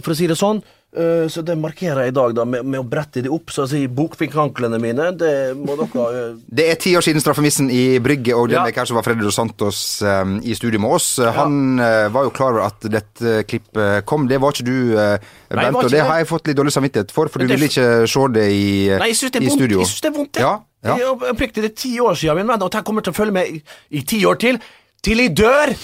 For 0.00 0.14
å 0.14 0.18
si 0.18 0.30
det 0.30 0.38
sånn. 0.38 0.62
Eh, 0.90 1.28
Så 1.30 1.44
det 1.46 1.54
markerer 1.54 2.02
jeg 2.02 2.10
i 2.10 2.14
dag 2.16 2.32
da 2.34 2.42
med, 2.44 2.64
med 2.66 2.80
å 2.80 2.86
brette 2.88 3.22
de 3.22 3.30
opp, 3.30 3.52
så 3.54 3.62
å 3.62 3.68
si 3.70 3.84
bokfinkanklene 3.86 4.80
mine. 4.82 5.12
Det 5.14 5.54
må 5.54 5.76
dere 5.78 6.06
eh, 6.18 6.32
Det 6.50 6.64
er 6.72 6.74
ti 6.82 6.96
år 6.98 7.04
siden 7.06 7.22
straffemissen 7.22 7.68
i 7.70 8.00
Brygge, 8.02 8.34
og 8.34 8.48
den 8.50 8.58
Ja. 8.58 8.64
veka 8.66 8.82
var 8.96 9.04
Freddy 9.06 9.22
Dos 9.22 9.36
Santos 9.38 10.02
um, 10.02 10.40
i 10.42 10.52
studio 10.58 10.80
med 10.82 10.90
oss. 10.96 11.06
Han 11.22 11.78
eh, 11.78 12.08
var 12.10 12.26
jo 12.26 12.32
klar 12.34 12.56
over 12.56 12.66
at 12.66 12.80
dette 12.90 13.44
klippet 13.46 14.04
kom. 14.04 14.26
Det 14.26 14.40
var 14.42 14.50
ikke 14.50 14.66
du, 14.66 14.96
uh, 14.98 15.14
Bent, 15.48 15.76
og 15.76 15.86
det 15.86 15.92
det. 16.00 16.02
har 16.10 16.18
jeg 16.24 16.26
fått 16.32 16.50
litt 16.50 16.58
dårlig 16.58 16.74
samvittighet 16.74 17.14
for, 17.14 17.28
for 17.30 17.38
du 17.38 17.46
Det- 17.46 17.54
ville 17.54 17.70
ikke 17.70 18.08
se 18.10 18.26
det 18.34 18.48
i, 18.50 18.66
Nei, 18.98 19.08
jeg 19.14 19.16
syns 19.22 19.30
det 19.30 19.38
er 19.38 19.46
i 19.46 19.48
vondt. 19.48 19.60
studio. 19.62 19.78
Jeg 19.78 19.86
synes 19.94 20.00
det 20.02 20.10
er 20.10 20.18
vondt, 20.18 20.32
det. 20.32 20.42
Ja, 20.42 20.52
ja. 20.90 20.96
Jeg 20.96 21.06
oppriktig 21.36 21.62
det 21.62 21.70
er 21.70 21.76
ti 21.86 21.94
år 22.00 22.14
siden, 22.18 22.36
min 22.42 22.48
venn, 22.50 22.62
og 22.66 22.72
jeg 22.74 22.84
kommer 22.84 23.02
til 23.06 23.12
å 23.14 23.16
følge 23.22 23.32
med 23.38 23.46
i, 23.46 23.62
i 23.94 24.02
ti 24.02 24.24
år 24.26 24.38
til. 24.42 24.58
Til 25.02 25.16
jeg 25.22 25.36
dør! 25.38 25.76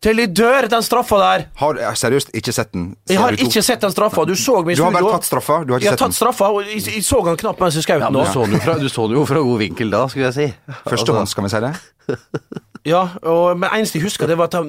Til 0.00 0.14
de 0.20 0.26
dør, 0.30 0.68
den 0.70 0.82
straffa 0.86 1.16
der. 1.18 1.44
Har 1.58 1.74
jeg 1.74 1.96
seriøst 1.98 2.28
ikke 2.38 2.52
sett 2.54 2.70
den? 2.72 2.96
Jeg 3.10 3.18
har 3.18 3.30
Ser 3.32 3.36
du 3.36 3.42
to- 3.42 3.48
ikke 3.50 3.62
sett 3.66 3.80
den 3.82 3.90
straffa. 3.90 4.24
Du 4.28 4.34
så 4.38 4.60
meg 4.62 4.72
i 4.72 4.76
Du 4.78 4.84
har 4.84 4.92
studio. 4.92 5.08
bare 5.08 5.18
tatt 5.18 5.26
straffa, 5.26 5.56
du 5.66 5.72
har 5.72 5.80
ikke 5.80 5.88
jeg 5.88 5.90
har 5.90 5.96
tatt 6.04 6.14
straffa, 6.14 6.50
og 6.54 6.62
jeg, 6.68 6.82
jeg 6.86 7.02
så 7.02 7.18
han 7.26 7.36
knapt 7.36 7.58
mens 7.60 7.74
jeg 7.74 7.82
skjøt 7.82 8.00
Ja, 8.00 8.06
den. 8.06 8.14
du 8.14 8.80
du 8.84 8.88
så 8.88 9.08
den 9.08 9.16
jo 9.18 9.24
fra 9.26 9.42
god 9.42 9.58
vinkel 9.58 9.90
da, 9.90 10.06
skulle 10.06 10.30
jeg 10.30 10.34
si. 10.34 10.54
Førstehånds, 10.86 11.34
kan 11.34 11.44
vi 11.44 11.50
si 11.50 11.60
det? 11.66 11.74
Ja, 12.86 13.02
og, 13.26 13.58
men 13.58 13.68
eneste 13.74 13.98
jeg 13.98 14.04
husker, 14.06 14.26
det 14.30 14.38
var 14.38 14.46
det 14.48 14.62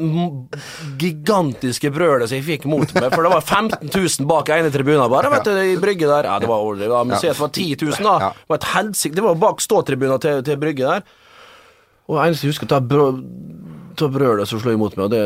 gigantiske 1.00 1.92
brølet 1.94 2.28
som 2.28 2.36
jeg 2.40 2.44
fikk 2.48 2.66
mot 2.68 2.90
meg. 2.98 3.06
For 3.14 3.24
det 3.24 3.32
var 3.32 3.44
15 3.46 3.92
000 3.94 4.28
bak 4.28 4.50
ene 4.56 4.72
tribunen 4.74 5.06
bare, 5.14 5.30
vet 5.32 5.46
du, 5.48 5.54
i 5.56 5.78
Brygge 5.80 6.10
der. 6.10 6.28
Ja, 6.28 6.40
det 6.42 6.50
var, 6.50 6.58
ordentlig. 6.66 6.90
si 7.22 7.28
det 7.30 7.38
var 7.40 7.54
10 7.54 7.78
000, 7.86 8.04
da. 8.04 8.32
Det 8.34 8.50
var 8.50 8.60
et 8.60 8.68
helsike. 8.74 9.16
Det 9.16 9.24
var 9.24 9.36
bak 9.40 9.62
ståtribunen 9.64 10.20
til, 10.26 10.42
til 10.44 10.58
Brygge 10.60 10.90
der. 10.90 11.06
Og 12.10 12.18
eneste 12.26 12.48
jeg 12.48 12.56
husker, 12.56 12.68
det 12.68 12.82
var 12.98 13.22
brø- 14.00 14.10
det 14.10 14.16
brølet 14.20 14.48
som 14.48 14.60
slo 14.62 14.72
imot 14.72 14.96
meg, 14.98 15.06
og 15.06 15.12
det 15.12 15.20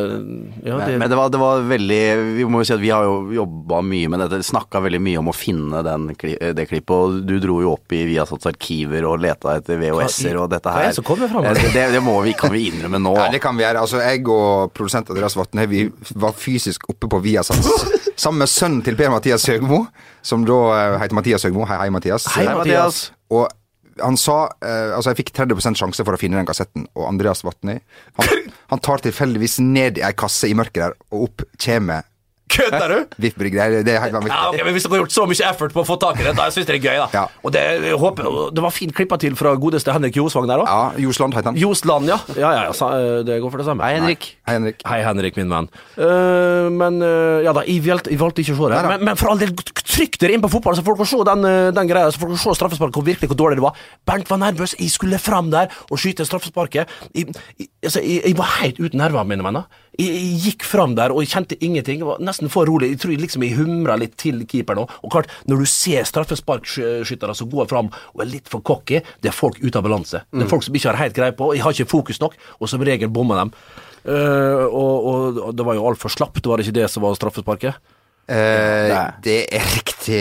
Ja, 0.66 0.78
det, 0.86 0.98
Men 0.98 1.10
det 1.10 1.18
var, 1.18 1.30
det 1.30 1.40
var 1.42 1.62
veldig 1.70 2.00
Vi 2.38 2.46
må 2.50 2.62
jo 2.62 2.66
si 2.66 2.74
at 2.74 2.82
vi 2.82 2.90
har 2.90 3.04
jo 3.06 3.32
jobba 3.36 3.82
mye 3.86 4.10
med 4.10 4.20
dette. 4.26 4.40
Snakka 4.44 4.82
veldig 4.82 5.00
mye 5.02 5.20
om 5.22 5.30
å 5.30 5.36
finne 5.36 5.84
den, 5.86 6.08
det 6.18 6.66
klippet. 6.70 6.90
Og 6.94 7.22
du 7.28 7.36
dro 7.44 7.60
jo 7.62 7.74
opp 7.76 7.94
i 7.94 8.04
Viasats 8.10 8.46
arkiver 8.50 9.06
og 9.10 9.20
leta 9.24 9.56
etter 9.60 9.78
VHS-er 9.82 10.38
og 10.42 10.50
dette 10.52 10.70
Hva 10.70 10.80
er 10.82 10.84
her. 10.84 10.92
det 10.94 10.98
som 11.00 11.08
kommer 11.08 11.30
fram? 11.32 11.46
Eh, 11.46 11.72
Det, 11.74 11.88
det 11.94 12.04
må 12.04 12.18
vi, 12.26 12.34
kan 12.34 12.52
vi 12.54 12.66
innrømme 12.72 13.00
nå. 13.02 13.16
Ja, 13.18 13.30
det 13.32 13.42
kan 13.44 13.56
vi 13.58 13.64
gjøre. 13.64 13.80
Altså, 13.86 14.02
jeg 14.04 14.28
og 14.28 14.74
produsent 14.74 15.10
Andreas 15.14 15.36
Vatne 15.38 15.68
vi 15.70 15.86
var 16.16 16.34
fysisk 16.34 16.90
oppe 16.90 17.08
på 17.10 17.20
Viasats 17.24 17.70
sammen 18.16 18.44
med 18.44 18.50
sønnen 18.52 18.84
til 18.86 18.96
Per-Mathias 18.96 19.46
Høgmo, 19.50 19.86
som 20.22 20.44
da 20.46 20.58
eh, 20.78 21.00
heter 21.02 21.16
Mathias 21.18 21.44
Høgmo. 21.48 21.66
Hei, 21.70 21.78
hei, 21.86 21.90
Mathias. 21.94 22.28
Hei, 22.36 22.46
Mathias. 22.50 23.12
Og 23.34 23.48
han 24.02 24.16
sa 24.18 24.48
eh, 24.66 24.94
Altså, 24.96 25.12
jeg 25.12 25.20
fikk 25.22 25.32
30% 25.38 25.78
sjanse 25.78 26.02
for 26.06 26.16
å 26.16 26.20
finne 26.22 26.40
den 26.40 26.48
kassetten, 26.50 26.88
og 26.98 27.08
Andreas 27.12 27.44
Vatne 27.46 27.76
han, 28.18 28.43
han 28.74 28.82
tar 28.84 29.04
tilfeldigvis 29.06 29.60
ned 29.64 30.02
i 30.02 30.06
ei 30.10 30.14
kasse 30.18 30.50
i 30.50 30.58
mørket 30.58 30.82
der, 30.88 30.98
og 31.14 31.30
opp 31.30 31.46
kommer 31.62 32.10
Kødder 32.54 32.92
du? 32.92 32.98
Vippbrygg, 33.24 33.54
Det, 33.56 33.62
er- 33.64 33.84
det 33.88 33.94
er 33.96 34.02
helt 34.04 34.14
vanvittig. 34.14 34.58
Ja, 34.60 34.64
men 34.68 34.76
Hvis 34.76 34.84
dere 34.86 34.92
har 34.94 35.00
gjort 35.08 35.14
så 35.16 35.24
mye 35.26 35.46
effort 35.50 35.74
på 35.74 35.82
å 35.82 35.86
få 35.88 35.96
tak 35.98 36.20
i 36.22 36.26
det, 36.28 36.36
da 36.38 36.44
syns 36.54 36.68
jeg 36.68 36.76
det 36.76 36.76
er 36.76 36.84
gøy. 36.92 36.98
da 37.02 37.08
Ja. 37.16 37.24
Og 37.42 37.54
det, 37.56 37.62
jeg 37.88 37.98
håper, 37.98 38.28
det 38.54 38.62
var 38.62 38.70
fint 38.76 38.94
klippa 38.94 39.18
til 39.18 39.34
fra 39.40 39.56
godeste 39.58 39.90
Henrik 39.96 40.20
Josvang 40.20 40.46
der 40.52 40.62
òg. 40.62 40.68
Ja, 40.70 40.92
Josland 41.02 41.34
heter 41.34 41.50
han. 41.50 41.58
Josland, 41.58 42.06
ja. 42.12 42.20
Ja, 42.38 42.52
ja, 42.54 42.62
ja, 42.70 43.24
det 43.26 43.40
går 43.42 43.50
for 43.50 43.58
det 43.64 43.66
samme. 43.66 43.82
Hei, 43.88 43.96
Henrik. 43.98 44.28
Hei, 44.44 44.58
Henrik. 44.58 44.82
Hei, 44.84 45.00
Henrik, 45.06 45.38
min 45.40 45.52
venn. 45.54 45.70
Uh, 45.96 46.68
men 46.76 47.00
uh, 47.00 47.40
ja 47.46 47.54
da, 47.56 47.62
jeg 47.64 47.80
valgte, 47.86 48.12
jeg 48.12 48.20
valgte 48.20 48.44
ikke 48.44 48.58
å 48.58 48.58
se 48.58 48.72
det. 48.74 48.80
Men, 48.92 49.06
men 49.08 49.20
for 49.20 49.32
all 49.32 49.40
del, 49.40 49.54
trykk 49.94 50.18
dere 50.20 50.36
inn 50.36 50.44
på 50.44 50.50
fotball, 50.52 50.76
så 50.76 50.84
folk 50.84 51.00
kan 51.00 51.08
se 51.08 51.20
den, 51.30 51.46
eh, 51.48 51.70
den 51.76 51.88
greia. 51.90 52.10
Så 52.12 52.20
folk 52.20 52.34
kan 52.34 52.42
se 52.42 52.56
straffesparket, 52.58 52.98
hvor 52.98 53.06
virkelig 53.08 53.30
hvor 53.32 53.40
dårlig 53.40 53.60
det 53.60 53.64
var. 53.64 53.78
Bernt 54.10 54.32
var 54.32 54.42
nervøs. 54.42 54.74
Jeg 54.80 54.92
skulle 54.92 55.20
fram 55.22 55.52
der 55.54 55.72
og 55.90 56.02
skyte 56.02 56.26
straffesparket. 56.28 56.92
Jeg, 57.14 57.32
jeg, 57.60 57.70
altså, 57.84 58.02
jeg, 58.04 58.36
var 58.40 58.52
helt 58.58 58.82
uten 58.82 59.00
nerver, 59.00 59.28
mine 59.30 59.46
venner. 59.46 59.70
Jeg, 60.00 60.34
gikk 60.44 60.66
fram 60.66 60.98
der, 60.98 61.14
og 61.14 61.24
jeg 61.24 61.32
kjente 61.36 61.60
ingenting. 61.64 62.02
Jeg 62.02 62.10
var 62.10 62.20
nesten 62.24 62.52
for 62.52 62.68
rolig. 62.68 62.92
Jeg 62.94 63.04
tror 63.04 63.16
jeg 63.16 63.24
liksom 63.24 63.48
jeg 63.48 63.58
humra 63.60 63.96
litt 64.02 64.18
til 64.20 64.44
keeperen 64.50 64.84
òg. 64.84 64.98
Og 65.06 65.14
klart, 65.14 65.32
når 65.48 65.64
du 65.64 65.70
ser 65.70 66.10
straffesparkskyttere 66.10 67.38
som 67.38 67.52
går 67.54 67.70
fram 67.72 67.94
og 67.94 68.26
er 68.26 68.32
litt 68.34 68.52
for 68.52 68.66
cocky, 68.66 69.04
det 69.24 69.32
er 69.32 69.38
folk 69.38 69.62
ute 69.64 69.78
av 69.78 69.88
balanse. 69.88 70.26
Det 70.34 70.48
er 70.48 70.52
folk 70.52 70.68
som 70.68 70.76
ikke 70.76 70.92
har 70.92 71.04
helt 71.06 71.18
greie 71.18 71.38
på, 71.38 71.54
jeg 71.56 71.64
har 71.64 71.76
ikke 71.76 71.94
fokus 71.96 72.20
nok, 72.24 72.36
og 72.60 72.72
som 72.72 72.84
regel 72.84 73.14
bommer 73.14 73.46
dem. 73.46 73.54
Eh, 74.04 74.64
og, 74.68 74.96
og, 75.08 75.42
og 75.50 75.58
det 75.58 75.66
var 75.68 75.78
jo 75.80 75.90
altfor 75.92 76.12
slapt, 76.12 76.46
var 76.46 76.60
det 76.60 76.68
ikke 76.68 76.82
det 76.82 76.90
som 76.92 77.06
var 77.06 77.16
straffesparket? 77.20 77.80
Uh, 78.24 79.12
det 79.20 79.42
er 79.52 79.66
riktig, 79.68 80.20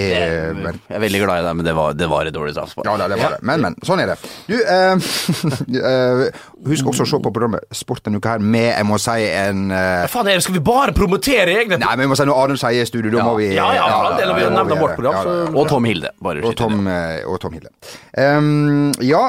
Bent. 0.58 0.80
Jeg 0.90 0.96
er 0.96 1.02
veldig 1.04 1.20
glad 1.22 1.38
i 1.38 1.44
deg, 1.46 1.54
men 1.54 1.66
det 1.68 1.74
var, 1.76 1.92
det 1.94 2.08
var 2.10 2.26
et 2.26 2.34
dårlig 2.34 2.50
straffespark. 2.56 2.88
Ja, 2.88 2.96
det 2.98 3.18
var 3.20 3.36
det. 3.36 3.38
Men, 3.46 3.62
men. 3.62 3.76
Sånn 3.86 4.02
er 4.02 4.10
det. 4.10 4.16
Du, 4.48 4.56
eh, 4.58 5.12
eh, 5.92 6.40
husk 6.66 6.90
også 6.90 7.06
å 7.06 7.10
se 7.12 7.20
på 7.22 7.30
programmet 7.30 7.62
Sport 7.78 8.02
denne 8.08 8.18
uka 8.18 8.34
her 8.34 8.42
med, 8.42 8.72
jeg 8.72 8.88
må 8.90 8.98
si, 9.02 9.14
en 9.30 9.70
uh, 9.70 10.02
faen 10.10 10.42
skal 10.42 10.58
vi 10.58 10.64
bare 10.66 10.94
promotere 10.96 11.54
egne 11.62 11.78
Nei, 11.78 11.92
men 11.94 12.08
vi 12.08 12.10
må 12.10 12.18
si 12.18 12.26
noe 12.26 12.42
Arne 12.42 12.58
sier 12.58 12.82
i 12.82 12.90
studio, 12.90 13.12
da 13.14 13.26
må 13.28 13.36
vi 13.38 13.52
Ja, 13.52 13.68
ja, 13.78 13.86
ja, 14.18 14.34
vi 14.34 14.50
nevner 14.50 14.82
vårt 14.82 14.98
program, 14.98 15.20
Ja, 15.20 15.22
ja, 15.22 15.46
ja. 15.46 15.54
Og 15.62 15.70
Tom 15.70 15.86
Hilde. 15.86 16.10
Bare 16.22 16.42
Og 16.42 16.58
Tom, 16.58 16.82
og 16.90 17.38
Tom 17.42 17.54
Hilde. 17.54 17.70
Um, 18.18 18.90
ja, 19.02 19.22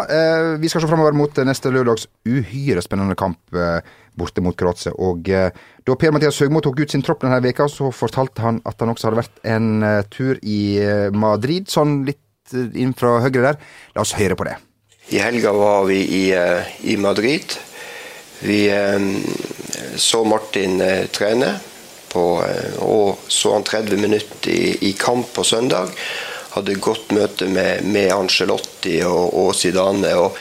vi 0.58 0.72
skal 0.72 0.82
se 0.82 0.89
framover 0.89 1.13
mot 1.18 1.44
neste 1.46 1.70
lørdags 1.74 2.10
uhyre 2.26 2.82
spennende 2.82 3.18
kamp 3.20 3.38
eh, 3.54 3.86
borte 4.19 4.43
mot 4.43 4.56
Kroatia. 4.58 4.93
Og 5.02 5.30
eh, 5.32 5.49
da 5.86 5.95
Per-Mathias 5.99 6.39
Høgmo 6.43 6.62
tok 6.63 6.84
ut 6.84 6.93
sin 6.93 7.04
tropp 7.06 7.23
denne 7.23 7.41
veka, 7.43 7.67
så 7.71 7.91
fortalte 7.95 8.43
han 8.45 8.62
at 8.67 8.82
han 8.82 8.93
også 8.93 9.10
hadde 9.10 9.21
vært 9.21 9.41
en 9.56 9.71
eh, 9.88 10.02
tur 10.13 10.39
i 10.41 10.62
eh, 10.82 11.10
Madrid, 11.15 11.69
sånn 11.71 12.04
litt 12.08 12.21
inn 12.54 12.93
fra 12.97 13.17
høyre 13.23 13.49
der. 13.49 13.60
La 13.95 14.04
oss 14.04 14.15
høre 14.17 14.38
på 14.38 14.47
det. 14.47 14.58
I 15.13 15.21
helga 15.23 15.52
var 15.56 15.88
vi 15.89 15.99
i, 16.04 16.23
i 16.88 16.95
Madrid. 16.99 17.56
Vi 18.43 18.60
så 19.99 20.21
Martin 20.28 20.80
trene 21.15 21.49
på, 22.12 22.23
og 22.84 23.23
så 23.32 23.54
han 23.56 23.65
30 23.67 23.99
minutter 23.99 24.52
i, 24.52 24.89
i 24.89 24.93
kamp 24.99 25.32
på 25.36 25.45
søndag. 25.47 25.91
Hadde 26.54 26.76
godt 26.84 27.12
møte 27.15 27.47
med, 27.52 27.88
med 27.88 28.12
Angelotti 28.15 28.99
og, 29.08 29.32
og 29.39 29.56
Zidane. 29.58 30.12
Og 30.19 30.39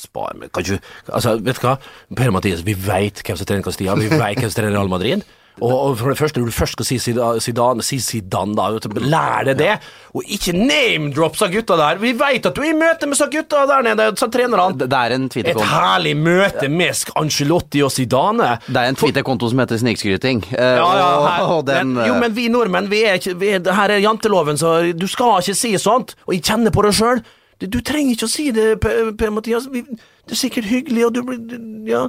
Spar, 0.00 0.34
meg 0.38 0.52
kan 0.54 0.64
ikke, 0.66 0.80
altså, 1.12 1.36
vet 1.44 1.60
du 1.60 1.66
hva? 1.68 1.78
Per-Mathias, 2.16 2.64
vi 2.66 2.74
veit 2.74 3.22
hvem 3.24 3.40
som 3.40 3.48
trener 3.48 3.64
Castilla, 3.66 3.96
vi 3.98 4.10
veit 4.10 4.40
hvem 4.40 4.50
som 4.50 4.60
trener 4.62 4.76
Real 4.78 4.92
Madrid. 4.92 5.24
Og, 5.62 5.92
for 6.00 6.10
det 6.10 6.18
første, 6.18 6.40
når 6.42 6.48
du 6.50 6.54
først 6.54 6.74
skal 6.74 6.86
si 6.88 6.96
Zidane, 6.98 7.82
si 7.86 7.98
Zidane, 8.02 8.56
da. 8.58 9.04
Lær 9.06 9.44
deg 9.46 9.58
det! 9.60 9.74
Og 10.14 10.26
ikke 10.34 10.50
name-drop 10.56 11.38
av 11.46 11.52
gutta 11.52 11.76
der! 11.78 12.00
Vi 12.02 12.10
veit 12.18 12.48
at 12.48 12.56
du 12.56 12.62
er 12.64 12.72
i 12.72 12.74
møte 12.78 13.06
med 13.06 13.18
så 13.18 13.28
gutta 13.30 13.62
der 13.70 13.86
nede, 13.86 14.08
sa 14.18 14.26
trenerne. 14.34 14.74
Det 14.82 14.90
er 14.90 15.14
en 15.14 15.28
Et 15.30 15.62
herlig 15.70 16.16
møte 16.18 16.66
med 16.68 17.04
Angelotti 17.20 17.84
og 17.86 17.92
Zidane. 17.94 18.56
Det 18.66 18.82
er 18.82 18.90
en 18.90 18.98
Twitter-konto 18.98 19.52
som 19.52 19.62
heter 19.62 19.78
Snikskryting. 19.78 20.42
eh, 20.58 20.74
Ja, 20.80 20.90
ja, 20.98 21.08
her, 21.28 21.46
og 21.60 21.64
den 21.70 21.94
men, 21.94 22.06
jo, 22.08 22.18
men 22.18 22.34
vi 22.34 22.48
nordmenn, 22.50 22.90
vi 22.90 23.04
er 23.06 23.22
ikke 23.22 23.38
vi 23.38 23.54
er, 23.54 23.62
Her 23.78 23.94
er 23.94 24.02
janteloven, 24.02 24.58
så 24.58 24.80
du 24.90 25.06
skal 25.06 25.38
ikke 25.38 25.54
si 25.54 25.76
sånt. 25.78 26.16
Og 26.26 26.34
jeg 26.34 26.42
kjenner 26.50 26.74
på 26.74 26.82
det 26.82 26.96
sjøl. 26.98 27.22
Du, 27.60 27.66
du 27.70 27.80
trenger 27.86 28.16
ikke 28.16 28.26
å 28.28 28.32
si 28.34 28.50
det, 28.54 28.68
Per, 28.82 29.12
per 29.18 29.30
Mathias. 29.34 29.68
Vi, 29.72 29.84
det 29.84 30.34
er 30.36 30.40
sikkert 30.40 30.70
hyggelig, 30.70 31.06
og 31.06 31.14
du 31.14 31.22
blir 31.26 31.60
Ja. 31.90 32.06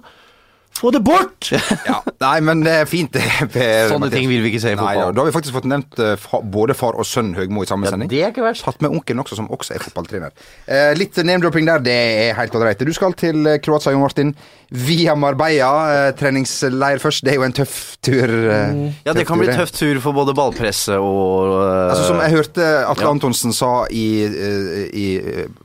Få 0.76 0.90
det 0.92 1.00
bort! 1.08 1.48
Ja, 1.88 2.02
Nei, 2.20 2.42
men 2.44 2.60
det 2.66 2.72
er 2.82 2.88
fint, 2.90 3.14
det. 3.16 3.24
Per 3.54 3.86
Sånne 3.94 4.10
ting 4.12 4.26
vil 4.28 4.42
vi 4.44 4.50
ikke 4.52 4.60
se 4.60 4.74
i 4.74 4.76
Nei, 4.76 4.82
fotball. 4.82 4.98
ja, 5.06 5.14
Da 5.16 5.22
har 5.24 5.30
vi 5.30 5.36
faktisk 5.38 5.56
fått 5.56 5.68
nevnt 5.72 5.96
uh, 6.04 6.42
både 6.52 6.76
far 6.76 6.98
og 7.00 7.08
sønn 7.08 7.30
Høgmo 7.38 7.64
i 7.64 7.70
samme 7.70 7.88
sending. 7.88 8.10
det 8.12 8.20
er 8.26 8.34
ikke 8.34 8.44
verst. 8.44 8.66
Tatt 8.68 8.84
med 8.84 8.92
onkelen 8.92 9.24
også, 9.24 9.38
som 9.40 9.48
også 9.56 9.78
er 9.78 9.86
fotballtrener. 9.86 10.36
Uh, 10.68 10.92
litt 11.00 11.16
name-dropping 11.16 11.70
der, 11.72 11.80
det 11.86 11.96
er 12.26 12.36
helt 12.42 12.60
ålreit. 12.60 12.84
Du 12.84 12.92
skal 12.98 13.16
til 13.16 13.48
eh, 13.48 13.62
Kroatia, 13.64 13.94
Jon 13.96 14.04
Martin. 14.04 14.36
Via 14.70 15.16
Marbella. 15.16 16.08
Eh, 16.08 16.12
treningsleir 16.18 17.02
først. 17.04 17.24
Det 17.26 17.34
er 17.34 17.40
jo 17.40 17.46
en 17.48 17.56
tøff 17.56 17.76
tur. 18.06 18.30
Eh, 18.30 18.92
Ja, 19.06 19.14
det 19.14 19.26
kan 19.28 19.40
bli 19.40 19.48
tøff 19.54 19.72
tur 19.76 20.00
for 20.04 20.16
både 20.18 20.34
ballpresse 20.38 20.98
og 20.98 21.54
eh, 21.62 21.92
Altså 21.92 22.08
Som 22.10 22.22
jeg 22.24 22.34
hørte 22.36 22.66
Atle 22.90 23.06
Ja. 23.06 23.12
Antonsen 23.12 23.54
sa 23.54 23.86
i, 23.94 24.26
uh, 24.26 24.86
i 24.90 25.06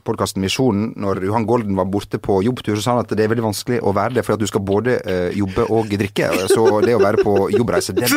podkasten 0.04 0.42
Misjonen, 0.42 0.92
når 1.00 1.22
Johan 1.24 1.46
Golden 1.48 1.76
var 1.78 1.88
borte 1.88 2.18
på 2.20 2.42
jobbtur, 2.44 2.76
så 2.76 2.82
sa 2.82 2.94
han 2.96 3.04
at 3.04 3.14
det 3.16 3.24
er 3.24 3.32
veldig 3.32 3.46
vanskelig 3.48 3.80
å 3.82 3.94
være 3.96 4.18
det, 4.18 4.24
for 4.26 4.36
at 4.36 4.42
du 4.42 4.46
skal 4.50 4.60
både 4.64 4.98
jobbe 5.36 5.66
og 5.72 5.88
drikke. 5.90 6.28
Så 6.50 6.66
det 6.84 6.94
å 6.96 7.02
være 7.02 7.24
på 7.24 7.48
jobbreise, 7.54 7.94
den, 7.96 8.12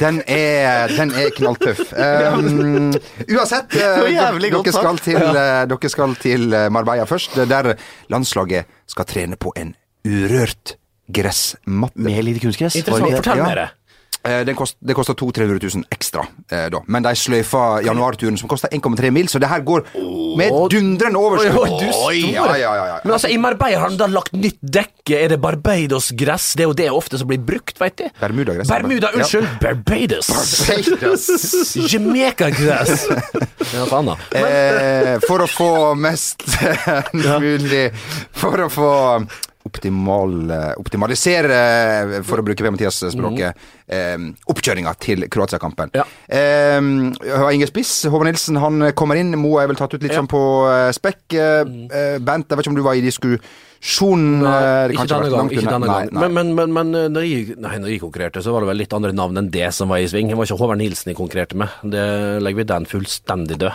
den, 0.00 0.22
er, 0.26 0.88
den 0.96 1.12
er 1.14 1.30
knalltøff. 1.36 1.92
Um, 1.92 2.90
uansett, 3.28 3.74
eh, 3.78 4.02
dere, 4.42 4.74
skal 4.74 5.00
til, 5.02 5.22
eh, 5.22 5.62
dere 5.70 5.92
skal 5.92 6.18
til 6.20 6.48
Marbella 6.74 7.06
først, 7.08 7.38
der 7.50 7.74
landslaget 8.12 8.70
skal 8.90 9.08
trene 9.08 9.38
på 9.40 9.54
en 9.60 9.74
urørt 10.04 10.76
gressmatte. 11.10 11.96
med 12.00 12.24
litt 12.24 12.42
kunstgress. 12.42 12.76
Interessant. 12.76 13.16
Fortell 13.16 13.38
Ja. 13.38 13.44
mer. 13.46 13.54
det. 13.54 13.70
Eh, 14.24 14.54
kost, 14.56 14.78
koster 14.96 15.12
200 15.12 15.44
000-300 15.44 15.74
000 15.76 15.84
ekstra, 15.92 16.22
eh, 16.50 16.70
da. 16.72 16.78
Men 16.88 17.02
de 17.02 17.10
sløyfa 17.14 17.82
januarturen, 17.84 18.38
som 18.40 18.48
koster 18.48 18.68
1,3 18.72 19.10
mil, 19.12 19.26
så 19.28 19.38
det 19.38 19.50
her 19.50 19.60
går 19.60 19.84
med 20.38 20.48
dundrende 20.72 21.20
overskudd. 21.20 21.84
Oi, 22.06 22.22
du. 22.22 22.30
Ja, 22.32 22.46
ja, 22.56 22.70
ja, 22.72 22.86
ja. 22.86 23.00
Men 23.04 23.12
altså, 23.18 23.28
i 23.28 23.36
Marbella 23.36 23.82
har 23.82 23.90
han 23.90 23.98
da 24.00 24.06
lagt 24.06 24.32
nytt 24.32 24.56
dekke. 24.64 25.18
Er 25.18 25.28
det 25.28 25.40
Barbados-gress? 25.42 26.54
Det 26.56 26.64
er 26.64 26.70
jo 26.70 26.72
det 26.72 26.88
ofte 26.90 27.18
som 27.20 27.28
blir 27.28 27.38
brukt, 27.44 27.76
veit 27.78 27.98
du. 28.00 28.08
Bermudagress. 28.18 28.66
Bermuda, 28.72 29.10
unnskyld. 29.12 29.60
Barbados. 29.60 30.30
Barbados. 30.32 31.76
Jamaica-gress. 31.92 33.08
Det. 33.08 34.16
Eh, 34.44 35.18
for 35.26 35.44
å 35.44 35.46
få 35.50 35.68
mest 35.98 36.42
mulig 37.42 37.90
For 38.32 38.64
å 38.64 38.68
få 38.72 38.90
optimal, 39.64 40.34
eh, 40.50 40.74
optimalisere, 40.78 41.56
eh, 42.18 42.22
for 42.22 42.38
å 42.38 42.44
bruke 42.44 42.62
Per-Mathias-språket, 42.62 43.54
eh, 43.88 44.16
oppkjøringa 44.52 44.92
til 45.00 45.24
Kroatia-kampen. 45.32 45.90
Ja. 45.96 46.04
Eh, 46.28 46.78
Inge 47.54 47.66
Spiss, 47.70 48.04
Håvard 48.04 48.28
Nilsen, 48.28 48.56
han 48.60 48.92
kommer 48.92 49.16
inn. 49.16 49.32
Moa 49.40 49.62
er 49.64 49.68
vel 49.72 49.76
tatt 49.76 49.94
ut 49.94 50.02
litt 50.02 50.12
Ja. 50.12 50.20
sånn 50.20 50.28
på 50.28 50.42
eh, 50.68 50.92
spekk. 50.92 51.28
Mm. 51.34 51.90
eh, 51.90 52.18
Bent, 52.18 52.48
jeg 52.48 52.56
vet 52.58 52.64
ikke 52.66 52.74
om 52.74 52.76
du 52.76 52.82
var 52.82 52.94
i 52.94 53.00
diskusjon? 53.00 54.42
Nei, 54.42 54.88
ikke 54.94 55.08
denne 55.08 55.30
gang. 55.32 55.50
Ikke 55.50 55.68
denne 55.70 55.86
Nei, 55.86 56.06
gang. 56.06 56.12
nei. 56.12 56.28
Men, 56.28 56.34
men, 56.34 56.54
men, 56.54 56.72
men 56.92 57.12
når, 57.12 57.24
jeg, 57.28 57.56
nei, 57.58 57.76
når 57.78 57.88
jeg 57.94 58.00
konkurrerte, 58.04 58.42
så 58.44 58.52
var 58.52 58.60
det 58.64 58.68
vel 58.68 58.80
litt 58.84 58.92
andre 58.96 59.12
navn 59.12 59.36
enn 59.38 59.50
det 59.50 59.72
som 59.74 59.88
var 59.88 59.98
i 60.04 60.06
sving. 60.08 60.28
Det 60.28 60.36
var 60.36 60.44
ikke 60.48 60.60
Håvard 60.60 60.78
Nilsen 60.80 61.12
jeg 61.12 61.16
konkurrerte 61.18 61.56
med. 61.56 61.68
Det 61.82 62.06
legger 62.44 62.62
vi 62.62 62.64
den 62.74 62.84
fullstendig 62.86 63.58
død. 63.64 63.72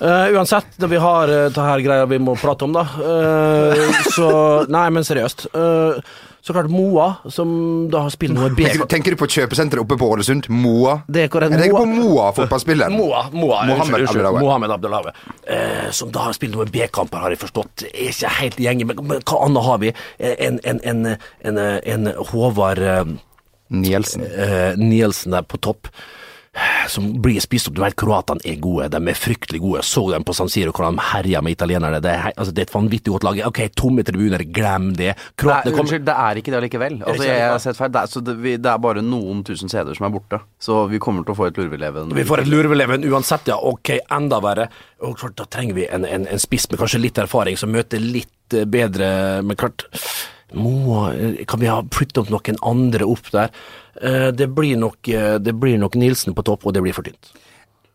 Eh, 0.00 0.32
uansett, 0.32 0.66
det 0.80 0.88
vi 0.88 0.96
har 0.96 1.28
uh, 1.28 1.46
det 1.52 1.60
her 1.68 1.84
greia 1.84 2.06
vi 2.08 2.18
må 2.22 2.32
prate 2.40 2.64
om, 2.64 2.72
da. 2.72 2.86
Uh, 2.96 4.00
så 4.16 4.30
Nei, 4.72 4.86
men 4.96 5.04
seriøst. 5.04 5.50
Uh, 5.52 6.00
så 6.40 6.54
klart 6.56 6.70
Moa, 6.72 7.18
som 7.28 7.50
da 7.92 8.06
har 8.06 8.12
spilt 8.14 8.32
noe 8.32 8.48
bedre 8.56 8.86
tenker 8.88 9.12
du 9.12 9.18
på 9.20 9.26
kjøpesenteret 9.28 9.82
oppe 9.82 9.98
på 10.00 10.06
Ålesund? 10.14 10.46
Moa? 10.48 10.94
Det 11.04 11.26
er 11.26 11.32
korrekt. 11.32 11.52
Jeg 11.52 11.66
tenker 11.66 11.76
Moa- 11.76 11.84
på 11.84 12.06
Moa, 12.08 12.28
fotballspilleren. 12.38 12.96
Moa, 12.96 13.26
Moa 13.34 13.58
Mohammed 13.68 14.06
unnskyld, 14.06 14.28
Mohammed 14.40 14.72
Abdelhawe. 14.78 15.12
Eh, 15.44 15.90
som 15.92 16.08
da 16.14 16.30
har 16.30 16.38
spilt 16.38 16.56
noen 16.56 16.72
B-kamper, 16.72 17.20
har 17.26 17.34
jeg 17.36 17.42
forstått. 17.42 17.84
Er 17.90 18.08
ikke 18.08 18.32
helt 18.38 18.56
gjengen. 18.64 18.88
men, 18.88 19.04
men 19.10 19.20
hva 19.28 19.42
annet 19.50 19.68
har 19.68 19.82
vi? 19.84 19.92
En, 20.30 20.56
en, 20.64 20.80
en, 20.94 21.04
en, 21.52 21.60
en 21.92 22.10
Håvard 22.32 22.80
eh, 22.80 23.04
Nielsen. 23.68 24.24
eh, 24.24 24.72
Nielsen 24.80 25.36
der 25.36 25.44
på 25.44 25.60
topp. 25.60 25.92
Som 26.90 27.22
blir 27.22 27.38
spist 27.40 27.68
opp. 27.68 27.76
Du 27.76 27.82
vet, 27.84 27.94
Kroatene 27.98 28.42
er 28.48 28.56
gode. 28.62 28.88
De 28.90 28.98
er 28.98 29.18
fryktelig 29.18 29.60
gode. 29.62 29.82
Så 29.86 30.02
dem 30.10 30.24
på 30.26 30.34
San 30.34 30.48
Siro 30.50 30.72
hvordan 30.74 30.96
de 30.98 31.04
herja 31.12 31.42
med 31.46 31.54
italienerne. 31.54 32.00
Det 32.02 32.10
er, 32.10 32.32
altså, 32.34 32.54
det 32.56 32.64
er 32.64 32.68
et 32.68 32.74
vanvittig 32.74 33.14
godt 33.14 33.26
lag. 33.28 33.38
Ok, 33.46 33.60
tomme 33.78 34.02
tribuner, 34.06 34.42
glem 34.42 34.88
det. 34.98 35.12
Kroatene 35.38 35.70
kommer 35.70 35.86
unnskyld, 35.86 36.08
det 36.08 36.16
er 36.24 36.40
ikke 36.40 36.54
det 36.54 36.58
allikevel. 36.58 36.98
Altså, 37.04 37.28
jeg 37.28 37.44
har 37.52 37.62
sett 37.62 37.78
feil. 37.78 37.92
Det 37.94 38.02
er, 38.02 38.10
så 38.16 38.24
det, 38.26 38.34
vi, 38.42 38.56
det 38.58 38.72
er 38.72 38.82
bare 38.82 39.04
noen 39.06 39.44
tusen 39.46 39.70
CD-er 39.70 40.00
som 40.00 40.08
er 40.08 40.16
borte. 40.16 40.42
Så 40.58 40.80
vi 40.90 41.02
kommer 41.02 41.26
til 41.26 41.36
å 41.36 41.38
få 41.38 41.50
et 41.52 41.62
lurveleven. 41.62 42.10
Vi 42.18 42.26
får 42.26 42.44
et 42.44 42.50
lurveleven 42.50 43.06
uansett, 43.12 43.52
ja. 43.52 43.60
Ok, 43.70 43.94
enda 44.10 44.42
verre. 44.42 44.66
Og 45.06 45.14
klart, 45.20 45.38
Da 45.38 45.46
trenger 45.46 45.78
vi 45.78 45.86
en, 45.86 46.04
en, 46.04 46.26
en 46.26 46.42
spiss 46.42 46.66
med 46.72 46.82
kanskje 46.82 47.04
litt 47.04 47.22
erfaring, 47.22 47.56
som 47.60 47.70
møter 47.72 48.02
litt 48.02 48.58
eh, 48.58 48.66
bedre 48.68 49.40
Men 49.46 49.56
klart 49.56 49.86
Moa 50.56 51.10
eh, 51.14 51.44
Kan 51.48 51.62
vi 51.62 51.70
ha 51.70 51.80
flyttet 51.94 52.22
opp 52.22 52.32
noen 52.32 52.58
andre 52.66 53.06
opp 53.08 53.30
der? 53.34 53.54
Eh, 54.00 54.30
Det 54.32 54.50
blir 54.54 54.80
nok, 54.80 54.98
eh, 55.08 55.38
det 55.38 55.54
blir 55.58 55.78
nok 55.78 55.98
Nilsen 56.00 56.34
på 56.34 56.44
topp, 56.46 56.66
og 56.66 56.74
det 56.74 56.82
blir 56.84 56.96
for 56.96 57.06
tynt. 57.06 57.32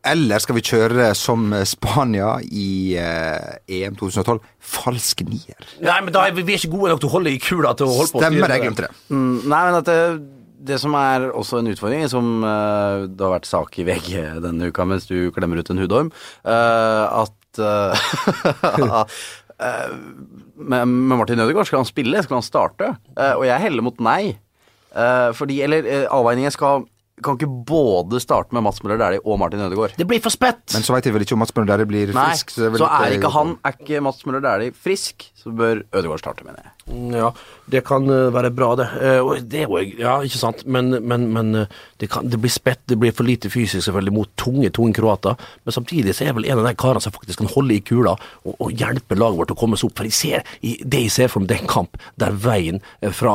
Eller 0.06 0.38
skal 0.38 0.60
vi 0.60 0.62
kjøre 0.62 1.10
som 1.18 1.50
Spania 1.66 2.36
i 2.46 2.94
eh, 3.02 3.58
EM 3.82 3.96
2012? 3.98 4.38
Falsk 4.62 5.24
nier. 5.26 5.58
Nei, 5.82 6.00
men 6.06 6.14
da 6.14 6.28
er 6.28 6.36
vi, 6.38 6.46
vi 6.46 6.54
er 6.54 6.62
ikke 6.62 6.76
gode 6.78 6.94
nok 6.94 7.02
til 7.02 7.10
å 7.10 7.16
holde 7.16 7.34
i 7.34 7.42
kula 7.42 7.74
til 7.74 7.90
å 7.90 7.96
holde 7.98 8.14
på. 8.14 8.22
Stemmer, 8.22 8.54
jeg 8.54 8.68
glemte 8.68 8.86
det. 8.86 8.92
Mm, 9.10 9.40
nei, 9.50 9.62
men 9.66 9.80
at 9.80 9.90
det, 9.90 10.00
det 10.66 10.80
som 10.82 10.96
er 10.98 11.30
også 11.32 11.60
en 11.60 11.72
utfordring, 11.72 12.06
som 12.12 12.44
uh, 12.46 13.06
det 13.10 13.22
har 13.26 13.36
vært 13.38 13.50
sak 13.50 13.80
i 13.82 13.86
VG 13.88 14.12
denne 14.46 14.70
uka 14.72 14.86
mens 14.88 15.08
du 15.10 15.32
klemmer 15.36 15.62
ut 15.62 15.72
en 15.74 15.82
hudorm, 15.82 16.12
uh, 16.48 17.26
at 17.26 17.62
uh, 17.62 19.06
eh, 19.60 19.90
med, 20.56 20.88
med 20.88 21.18
Martin 21.18 21.40
Ødegaard, 21.40 21.70
skal 21.70 21.82
han 21.84 21.90
spille? 21.90 22.24
Skal 22.24 22.40
han 22.40 22.46
starte? 22.46 22.96
Uh, 23.14 23.36
og 23.38 23.46
jeg 23.48 23.64
heller 23.68 23.86
mot 23.86 24.04
nei. 24.04 24.36
Uh, 24.96 25.32
fordi, 25.36 25.62
eller 25.66 25.88
uh, 25.88 26.04
avveiningen 26.20 26.54
skal 26.56 26.86
kan 27.24 27.38
ikke 27.38 27.48
både 27.68 28.20
starte 28.20 28.56
med 28.56 28.66
Mats 28.66 28.82
Møller 28.84 29.00
Dæhlie 29.00 29.24
og 29.24 29.40
Martin 29.40 29.62
Ødegaard. 29.64 29.96
Det 29.96 30.08
blir 30.08 30.20
for 30.24 30.34
spett! 30.34 30.66
Men 30.76 30.84
så 30.84 30.96
veit 30.96 31.08
jeg 31.08 31.16
vel 31.16 31.24
ikke 31.24 31.38
om 31.38 31.44
Mats 31.46 31.56
Møller 31.56 31.72
Dæhlie 31.72 31.88
blir 31.88 32.12
Nei, 32.16 32.26
frisk. 32.34 32.52
så 32.52 32.68
vel 32.68 32.82
litt, 32.82 32.96
er 33.08 33.16
ikke 33.16 33.32
han 33.32 33.54
Er 33.64 33.78
ikke 33.80 34.02
Mats 34.04 34.26
Møller 34.28 34.44
Dæhlie 34.44 34.76
frisk, 34.76 35.30
så 35.40 35.54
bør 35.56 35.86
Ødegaard 35.96 36.24
starte, 36.26 36.48
mener 36.48 36.60
jeg. 36.60 36.75
Ja, 36.86 37.32
det 37.66 37.80
kan 37.82 38.04
eh, 38.14 38.28
være 38.30 38.52
bra, 38.54 38.68
det. 38.78 38.86
Eh, 39.02 39.30
det 39.42 39.64
er 39.64 39.72
jo, 39.72 39.80
ja, 39.98 40.20
ikke 40.22 40.38
sant, 40.38 40.60
men, 40.70 40.94
men, 41.02 41.24
men 41.34 41.48
eh, 41.58 41.72
det, 41.98 42.12
kan, 42.14 42.28
det 42.30 42.38
blir 42.38 42.52
spett, 42.54 42.84
det 42.86 43.00
blir 43.02 43.14
for 43.16 43.26
lite 43.26 43.50
fysisk 43.50 43.88
selvfølgelig 43.88 44.14
mot 44.14 44.30
tunge, 44.38 44.70
tunge 44.70 44.94
kroater. 44.94 45.34
Men 45.66 45.74
samtidig 45.74 46.14
så 46.14 46.22
er 46.22 46.30
jeg 46.30 46.38
vel 46.38 46.46
en 46.52 46.62
av 46.62 46.68
de 46.70 46.76
karene 46.78 47.02
som 47.02 47.16
faktisk 47.16 47.42
kan 47.42 47.50
holde 47.56 47.74
i 47.74 47.82
kula 47.82 48.14
og, 48.14 48.52
og 48.54 48.70
hjelpe 48.78 49.18
laget 49.18 49.40
vårt 49.40 49.54
å 49.56 49.58
komme 49.58 49.80
seg 49.82 49.90
opp. 49.90 49.96
For 49.98 50.12
jeg 50.12 50.18
ser, 50.20 50.52
det 50.62 51.02
jeg 51.08 51.16
ser 51.16 51.34
for 51.34 51.42
meg, 51.42 51.50
det 51.50 51.58
er 51.58 51.64
en 51.64 51.72
kamp 51.74 51.98
der 52.22 52.38
veien 52.46 52.78
fra, 53.18 53.34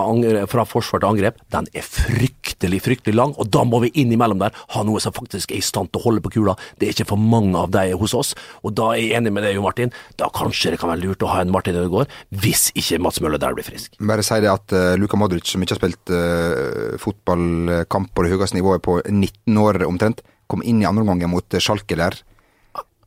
fra 0.55 0.67
forsvar 0.71 1.03
til 1.03 1.11
angrep, 1.11 1.43
den 1.51 1.67
er 1.75 1.89
fryktelig, 1.89 2.81
fryktelig 2.87 3.17
lang. 3.19 3.35
Og 3.35 3.51
da 3.51 3.67
må 3.67 3.83
vi 3.83 3.91
innimellom 3.99 4.45
der 4.45 4.55
ha 4.77 4.85
noe 4.87 5.03
som 5.03 5.17
faktisk 5.17 5.51
er 5.51 5.59
i 5.59 5.67
stand 5.73 5.91
til 5.91 5.99
å 5.99 6.07
holde 6.07 6.23
på 6.23 6.37
kula. 6.39 6.55
Det 6.79 6.87
er 6.87 6.95
ikke 6.95 7.11
for 7.17 7.27
mange 7.35 7.59
av 7.59 7.75
de 7.75 7.99
hos 7.99 8.15
oss. 8.15 8.37
Og 8.63 8.79
da 8.79 8.93
er 8.95 9.03
jeg 9.03 9.19
enig 9.19 9.35
med 9.35 9.49
deg, 9.49 9.59
Jo 9.59 9.67
Martin. 9.67 9.91
Da 10.23 10.31
kanskje 10.39 10.77
det 10.77 10.83
kan 10.85 10.95
være 10.95 11.03
lurt 11.03 11.27
å 11.27 11.35
ha 11.35 11.43
en 11.43 11.51
Martin 11.51 11.83
Ødegaard, 11.83 12.15
hvis 12.31 12.69
ikke 12.79 13.03
Mats 13.03 13.19
Møller 13.19 13.40
der 13.43 13.57
blir 13.57 13.67
frisk. 13.67 13.97
Bare 14.11 14.25
si 14.27 14.41
det 14.43 14.51
at 14.53 14.77
uh, 14.77 14.95
Luka 15.01 15.19
Modric, 15.21 15.49
som 15.51 15.63
ikke 15.65 15.77
har 15.77 15.83
spilt 15.83 16.13
uh, 16.15 16.99
fotballkamp 17.01 18.13
på 18.15 18.27
det 18.27 18.35
høyeste 18.35 18.59
nivået 18.59 18.85
på 18.85 19.01
19 19.07 19.63
år 19.63 19.83
omtrent, 19.89 20.25
kom 20.51 20.65
inn 20.67 20.83
i 20.83 20.89
andre 20.89 21.07
omgang 21.07 21.31
mot 21.33 21.47
uh, 21.57 21.63
Schalke 21.63 21.99
der. 21.99 22.21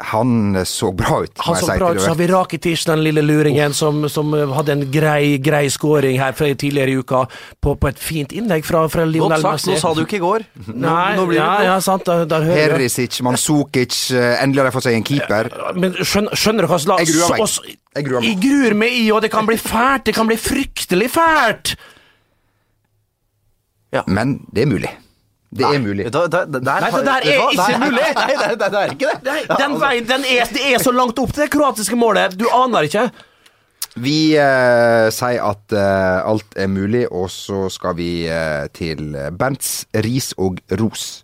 Han 0.04 0.56
eh, 0.56 0.64
så 0.64 0.92
bra 0.92 1.24
ut. 1.24 1.32
Han 1.36 1.56
så 1.56 1.66
bra 1.78 1.94
ut, 1.94 2.02
så 2.02 2.08
har 2.08 2.16
vi 2.16 2.28
Rakitic, 2.28 2.86
den 2.86 3.04
lille 3.04 3.22
luringen, 3.22 3.74
som, 3.74 4.10
som 4.10 4.34
hadde 4.34 4.76
en 4.76 4.86
grei, 4.92 5.38
grei 5.38 5.70
scoring 5.72 6.20
her 6.20 6.34
fra 6.36 6.50
tidligere 6.54 6.92
i 6.92 6.98
uka, 7.00 7.24
på, 7.62 7.76
på 7.80 7.92
et 7.92 8.02
fint 8.02 8.34
innlegg 8.36 8.66
fra, 8.68 8.84
fra 8.92 9.06
Godt 9.06 9.38
sagt, 9.38 9.62
Messi. 9.62 9.72
nå 9.72 9.80
sa 9.80 9.94
du 9.94 10.04
ikke 10.04 10.18
i 10.20 10.24
går. 10.24 10.48
Nå, 10.74 10.82
Nei, 10.88 11.14
nå 11.20 11.28
blir 11.30 11.40
ja, 11.40 11.52
ja, 11.70 11.78
sant, 11.84 12.10
der, 12.10 12.26
der. 12.28 12.84
Manzukic, 13.24 14.00
eh, 14.12 14.42
endelig 14.44 14.64
har 14.64 14.72
de 14.72 14.76
fått 14.76 14.90
seg 14.90 14.98
en 14.98 15.08
keeper. 15.08 15.52
Men 15.78 15.96
skjønner, 16.02 16.36
skjønner 16.40 16.68
du 16.68 16.74
hva 16.74 16.82
slags 16.82 17.62
Jeg 17.94 18.08
gruer 18.08 18.22
meg. 18.24 18.30
Jeg 18.30 18.42
gruer 18.44 18.78
meg. 18.78 18.98
I, 18.98 19.08
og 19.14 19.22
det 19.22 19.32
kan 19.34 19.48
bli 19.48 19.58
fælt. 19.62 20.08
Det 20.10 20.16
kan 20.18 20.30
bli 20.30 20.38
fryktelig 20.40 21.10
fælt. 21.14 21.76
Men 24.10 24.40
det 24.50 24.66
er 24.66 24.70
mulig. 24.72 24.94
Det 25.54 25.68
er 25.68 25.82
mulig. 25.82 26.08
Da, 26.14 26.24
da, 26.26 26.46
da, 26.50 26.60
der, 26.60 26.82
Nei, 26.82 26.90
det 26.90 27.04
der 27.06 27.28
er 27.30 27.52
ikke 27.54 27.78
mulig. 27.84 28.08
Nei, 28.22 28.56
det 28.58 28.70
er 28.80 28.96
ikke 28.96 29.12
det. 29.12 29.20
Nei, 29.28 29.60
den 29.60 29.76
veien, 29.82 30.08
den 30.10 30.26
er, 30.26 30.50
det 30.50 30.64
er 30.72 30.82
så 30.82 30.94
langt 30.96 31.20
opp 31.22 31.36
til 31.36 31.46
det 31.46 31.52
kroatiske 31.54 31.98
målet. 32.00 32.34
Du 32.40 32.48
aner 32.50 32.90
ikke. 32.90 33.06
Vi 34.02 34.34
eh, 34.42 35.08
sier 35.14 35.44
at 35.46 35.76
eh, 35.78 36.26
alt 36.26 36.58
er 36.58 36.72
mulig, 36.72 37.06
og 37.14 37.30
så 37.30 37.68
skal 37.70 37.94
vi 38.00 38.26
eh, 38.26 38.66
til 38.74 39.14
Bernts 39.38 39.84
ris 39.94 40.32
og 40.42 40.58
ros. 40.82 41.23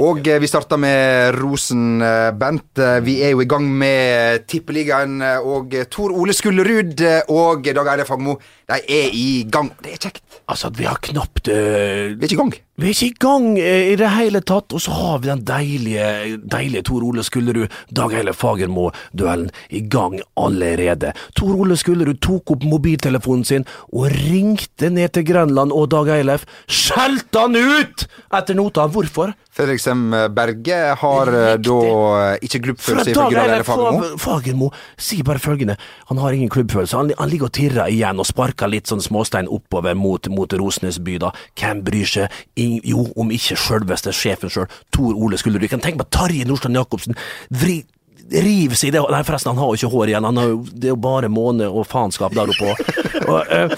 Og 0.00 0.26
eh, 0.28 0.38
vi 0.40 0.48
starter 0.48 0.80
med 0.80 1.36
rosen, 1.40 2.00
eh, 2.04 2.30
Bent. 2.36 2.78
Eh, 2.78 3.00
Vi 3.04 3.20
er 3.24 3.34
jo 3.34 3.42
i 3.42 3.48
gang 3.48 3.66
med 3.66 4.46
Tippeligaen, 4.48 5.20
og 5.44 5.74
Tor 5.90 6.14
Ole 6.16 6.34
Skullerud 6.36 7.02
og 7.28 7.64
Dag 7.64 7.92
Eide 7.94 8.06
Fagmo, 8.08 8.38
de 8.68 8.80
er 8.80 9.12
i 9.12 9.44
gang. 9.50 9.70
Det 9.82 9.94
er 9.94 10.02
kjekt. 10.08 10.24
Altså, 10.50 10.70
vi 10.74 10.84
har 10.88 10.98
knapt 11.02 11.48
uh... 11.48 11.54
Vi 11.54 12.18
er 12.18 12.28
ikke 12.28 12.36
i 12.36 12.40
gang. 12.40 12.54
Vi 12.80 12.88
er 12.88 12.94
ikke 12.94 13.08
i 13.10 13.16
gang 13.20 13.46
eh, 13.60 13.90
i 13.92 13.96
det 14.00 14.08
hele 14.14 14.40
tatt, 14.40 14.72
og 14.72 14.80
så 14.80 14.94
har 14.96 15.18
vi 15.20 15.28
den 15.28 15.42
deilige, 15.44 16.04
deilige 16.48 16.86
Tor 16.88 17.04
Ole 17.04 17.20
Skullerud, 17.26 17.68
Dag 17.92 18.14
Eile 18.16 18.32
Fagermo-duellen 18.32 19.50
i 19.76 19.82
gang 19.92 20.16
allerede. 20.40 21.10
Tor 21.36 21.58
Ole 21.60 21.76
Skullerud 21.76 22.22
tok 22.24 22.54
opp 22.54 22.64
mobiltelefonen 22.64 23.44
sin 23.44 23.66
og 23.92 24.08
ringte 24.14 24.88
ned 24.94 25.12
til 25.12 25.26
Grenland 25.28 25.74
og 25.76 25.90
Dag 25.92 26.08
Eilef. 26.14 26.46
Skjelte 26.72 27.44
han 27.44 27.58
ut 27.60 28.06
etter 28.38 28.56
nota! 28.56 28.86
Hvorfor? 28.90 29.34
Fredrik 29.52 29.82
Sem 29.82 30.06
Berge 30.32 30.78
har 31.02 31.28
Riktig. 31.34 31.66
da 31.66 31.76
eh, 32.30 32.46
ikke 32.46 32.62
klubbfølelse 32.70 33.12
for 33.12 33.34
Dag 33.34 33.38
Eilef 33.42 33.68
Fagermo. 33.68 34.10
Fagermo 34.24 34.70
sier 34.96 35.26
bare 35.26 35.42
følgende, 35.42 35.76
han 36.08 36.22
har 36.22 36.38
ingen 36.38 36.48
klubbfølelse. 36.54 36.96
Han, 36.96 37.12
han 37.18 37.28
ligger 37.28 37.50
og 37.50 37.54
tirrer 37.58 37.92
igjen 37.92 38.22
og 38.22 38.30
sparker 38.30 38.70
litt 38.72 38.88
sånn 38.88 39.04
småstein 39.04 39.50
oppover 39.52 39.98
mot, 39.98 40.32
mot 40.32 40.56
Rosenes 40.56 41.00
by, 41.04 41.18
da. 41.26 41.34
Hvem 41.60 41.84
bryr 41.84 42.08
seg? 42.08 42.40
Ing, 42.56 42.69
jo, 42.86 43.06
om 43.20 43.32
ikke 43.34 43.58
sjølveste 43.58 44.14
sjefen 44.16 44.52
sjøl, 44.52 44.68
Tor 44.94 45.16
Ole 45.16 45.38
Skullerud. 45.40 45.70
Tenk 45.80 45.98
meg 46.00 46.10
Tarjei 46.14 46.46
Nordstrand 46.48 46.78
Jacobsen. 46.78 47.18
Vri 47.50 47.80
Riv 48.30 48.76
seg 48.78 48.92
i 48.92 48.94
det 48.94 49.00
Nei, 49.10 49.24
forresten, 49.26 49.50
han 49.50 49.58
har 49.58 49.72
jo 49.72 49.78
ikke 49.80 49.90
hår 49.90 50.12
igjen. 50.12 50.26
Har 50.38 50.52
jo, 50.52 50.60
det 50.70 50.86
er 50.86 50.92
jo 50.92 51.00
bare 51.02 51.30
måne 51.32 51.66
og 51.66 51.88
faenskap 51.90 52.36
der 52.36 52.52
oppe. 52.52 52.76
Og, 53.30 53.40
eh, 53.50 53.72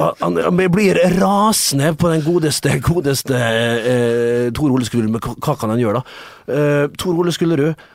han, 0.00 0.38
han 0.40 0.60
blir 0.72 0.96
rasende 1.20 1.92
på 2.00 2.08
den 2.08 2.22
godeste, 2.24 2.78
godeste 2.84 3.36
eh, 3.36 4.46
Tor 4.56 4.72
Ole 4.72 4.88
Skullerud. 4.88 5.12
Men 5.12 5.20
hva, 5.20 5.54
kan 5.60 5.72
han 5.72 5.82
gjøre, 5.82 6.00
da? 6.00 6.54
Eh, 6.56 6.86
Tor 6.96 7.20
Ole 7.20 7.34
Skullerud 7.36 7.88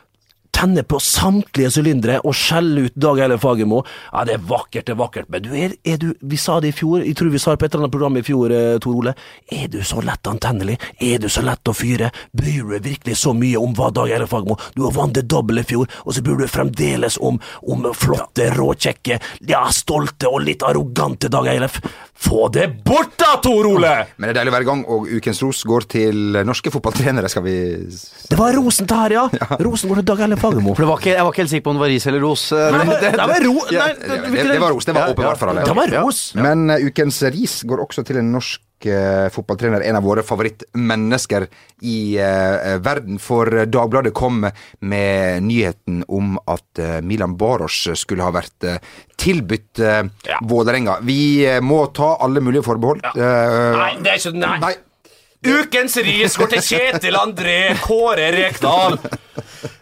tenner 0.55 0.85
på 0.87 0.99
samtlige 1.03 1.71
sylindere 1.75 2.21
og 2.23 2.35
skjelle 2.37 2.87
ut 2.87 2.95
Dag 2.99 3.19
Eilif 3.25 3.43
Fagermo. 3.43 3.81
Ja, 4.11 4.23
det 4.27 4.37
er 4.37 4.45
vakkert, 4.47 4.85
det 4.87 4.93
er 4.93 4.99
vakkert, 5.01 5.29
men 5.33 5.43
du 5.43 5.51
er, 5.51 5.75
er 5.83 5.99
du 5.99 6.13
Vi 6.21 6.39
sa 6.39 6.59
det 6.63 6.71
i 6.71 6.75
fjor, 6.75 7.03
jeg 7.03 7.15
tror 7.19 7.31
vi 7.33 7.41
sa 7.41 7.53
det 7.53 7.61
på 7.61 7.67
et 7.67 7.75
eller 7.75 7.85
annet 7.85 7.95
program 7.95 8.19
i 8.19 8.23
fjor, 8.25 8.53
eh, 8.55 8.77
Tor 8.83 8.95
Ole. 9.01 9.15
Er 9.51 9.67
du 9.71 9.81
så 9.83 10.01
lett 10.05 10.27
antennelig? 10.31 10.77
Er 11.03 11.19
du 11.19 11.27
så 11.31 11.43
lett 11.45 11.67
å 11.67 11.75
fyre? 11.75 12.11
Bryr 12.35 12.63
du 12.63 12.71
deg 12.75 12.87
virkelig 12.87 13.17
så 13.19 13.35
mye 13.35 13.59
om 13.59 13.75
hva 13.75 13.91
Dag 13.95 14.13
Eilif 14.15 14.31
Fagermo 14.31 14.57
Du 14.75 14.85
har 14.85 14.95
vant 14.95 15.15
det 15.15 15.25
doble 15.31 15.65
i 15.65 15.67
fjor, 15.67 15.91
og 16.05 16.15
så 16.15 16.23
bryr 16.23 16.39
du 16.39 16.45
deg 16.45 16.53
fremdeles 16.53 17.19
om, 17.19 17.39
om 17.67 17.87
flotte, 17.95 18.47
råkjekke, 18.55 19.19
ja, 19.51 19.65
stolte 19.75 20.31
og 20.31 20.45
litt 20.47 20.63
arrogante 20.63 21.31
Dag 21.31 21.51
Eilif. 21.51 21.81
Få 22.15 22.47
det 22.47 22.69
bort 22.87 23.17
da, 23.19 23.35
Tor 23.43 23.67
Ole! 23.67 23.91
Men 24.15 24.29
det 24.29 24.37
er 24.37 24.45
deilig 24.45 24.63
i 24.63 24.69
gang, 24.69 24.85
og 24.87 25.09
ukens 25.11 25.41
ros 25.43 25.65
går 25.67 25.89
til 25.91 26.39
norske 26.47 26.71
fotballtrenere, 26.71 27.27
skal 27.29 27.43
vi 27.43 27.57
Det 28.31 28.39
var 28.39 28.55
rosen 28.55 28.87
til 28.87 29.03
her, 29.03 29.17
ja. 29.19 29.25
Rosen 29.65 29.91
går 29.91 29.99
til 29.99 30.07
Dag 30.13 30.23
Eilif 30.23 30.44
Fagermo. 30.45 30.75
For 30.77 30.85
det 30.85 30.91
var 30.91 31.01
ikke, 31.03 31.13
jeg 31.15 31.25
var 31.27 31.33
ikke 31.33 31.43
helt 31.43 31.53
sikker 31.55 31.65
på 31.65 31.73
om 31.73 31.79
det 31.79 31.85
var 31.85 31.93
ris 31.95 32.07
eller 32.11 32.23
ros. 32.25 32.45
men 32.55 32.93
det, 32.93 32.99
det 33.15 33.29
var 33.31 33.47
ro... 33.47 33.55
Nei, 33.71 33.89
det, 34.01 34.21
det, 34.29 34.45
det 34.51 34.61
var 34.61 34.75
ros. 34.75 34.85
Det 34.87 34.95
var 34.97 35.15
åpenbart 35.15 35.41
for 35.41 35.53
alle. 35.53 35.65
Det 35.65 35.79
var 35.81 35.97
ros. 36.03 36.21
Men 36.39 36.69
uh, 36.71 36.77
ukens 36.85 37.19
ris 37.35 37.59
går 37.67 37.83
også 37.85 38.05
til 38.07 38.21
en 38.21 38.31
norsk 38.35 38.61
eh, 38.85 39.27
fotballtrener, 39.33 39.81
en 39.87 39.97
av 39.97 40.03
våre 40.05 40.21
favorittmennesker 40.25 41.47
i 41.87 41.97
uh, 42.19 42.75
verden. 42.85 43.17
For 43.23 43.65
Dagbladet 43.71 44.13
kom 44.17 44.43
med 44.45 45.43
nyheten 45.47 46.03
om 46.07 46.35
at 46.45 46.81
uh, 46.83 46.99
Milan 47.05 47.37
Baros 47.39 47.81
skulle 47.97 48.25
ha 48.25 48.33
vært 48.35 48.67
uh, 48.69 48.77
tilbudt 49.15 49.79
ja. 49.79 50.37
Vålerenga. 50.43 50.99
Vi 51.07 51.47
må 51.63 51.85
ta 51.95 52.17
alle 52.21 52.41
mulige 52.43 52.65
forbehold. 52.67 52.99
Eh, 53.15 53.77
Nei, 53.79 53.91
det 54.03 54.11
er 54.11 54.19
ikke 54.19 54.33
Nei. 54.41 54.57
nei. 54.61 54.73
Ukens 55.45 55.97
ris 56.03 56.37
går 56.39 56.51
til 56.55 56.63
Kjetil 56.65 57.17
André 57.19 57.59
Kåre 57.83 58.31
Rekdal. 58.35 58.97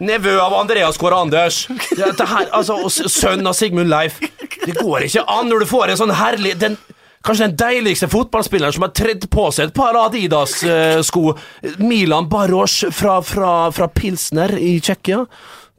Nevø 0.04 0.34
av 0.42 0.56
Andreas 0.58 0.98
Kåre 1.00 1.20
Anders. 1.24 1.64
Dette 1.94 2.26
her, 2.28 2.50
altså, 2.56 2.78
og 2.84 2.92
sønn 2.92 3.46
av 3.46 3.56
Sigmund 3.56 3.90
Leif. 3.92 4.20
Det 4.64 4.76
går 4.78 5.08
ikke 5.08 5.24
an 5.28 5.50
når 5.50 5.64
du 5.64 5.70
får 5.70 5.92
en 5.92 6.02
sånn 6.04 6.14
herlig 6.18 6.56
den, 6.60 6.78
Kanskje 7.24 7.46
den 7.46 7.56
deiligste 7.56 8.08
fotballspilleren 8.12 8.74
som 8.76 8.84
har 8.84 8.90
tredd 8.92 9.22
på 9.32 9.46
seg 9.54 9.70
et 9.70 9.76
par 9.76 9.96
Adidas-sko. 9.96 11.30
Milan 11.80 12.28
Baros 12.28 12.82
fra, 12.92 13.22
fra, 13.24 13.52
fra 13.72 13.88
Pilsner 13.88 14.52
i 14.60 14.74
Tsjekkia. 14.84 15.22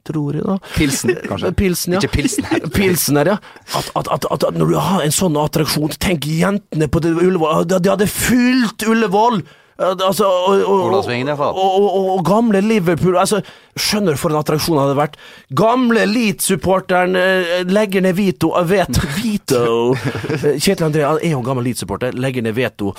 Tror 0.06 0.38
jeg, 0.38 0.42
da. 0.46 0.56
Pilsen, 0.74 1.12
kanskje. 1.26 1.52
Pilsen, 1.58 1.94
ja. 1.94 2.00
Ikke 2.02 2.12
Pilsner. 2.16 2.66
Pilsner, 2.74 3.30
ja. 3.30 3.36
At, 3.78 3.92
at, 3.94 4.10
at, 4.10 4.26
at, 4.48 4.58
når 4.58 4.74
du 4.74 4.76
har 4.78 5.02
en 5.02 5.14
sånn 5.14 5.38
attraksjon 5.38 5.94
Tenk 6.02 6.26
jentene 6.30 6.86
på 6.90 7.02
det 7.02 7.14
Ullevål. 7.14 7.66
De 7.70 7.90
hadde 7.90 8.10
fylt 8.10 8.86
Ullevål! 8.86 9.42
Altså, 9.76 10.24
og, 10.24 10.62
og, 10.64 10.94
og, 10.94 11.36
og, 11.36 11.82
og, 11.84 12.06
og 12.14 12.22
gamle 12.24 12.62
Liverpool 12.64 13.18
altså, 13.20 13.42
Skjønner 13.76 14.16
du 14.16 14.20
for 14.20 14.32
en 14.32 14.38
attraksjon 14.40 14.78
det 14.78 14.86
hadde 14.86 14.96
vært? 14.96 15.18
Gamle 15.58 16.06
Leeds-supporteren 16.08 17.18
eh, 17.20 17.60
legger 17.68 18.06
ned 18.06 18.16
Vito 18.16 18.54
eh, 18.56 18.64
vet, 18.70 19.02
Vito 19.18 19.92
Eh, 19.92 20.56
Kjetil 20.56 20.86
André 20.88 21.04
han 21.04 21.20
er 21.20 21.34
jo 21.34 21.42
en 21.42 21.46
gammel 21.46 21.68
Leeds-supporter. 21.68 22.16
Legger 22.16 22.44
ned 22.46 22.56
veto. 22.56 22.94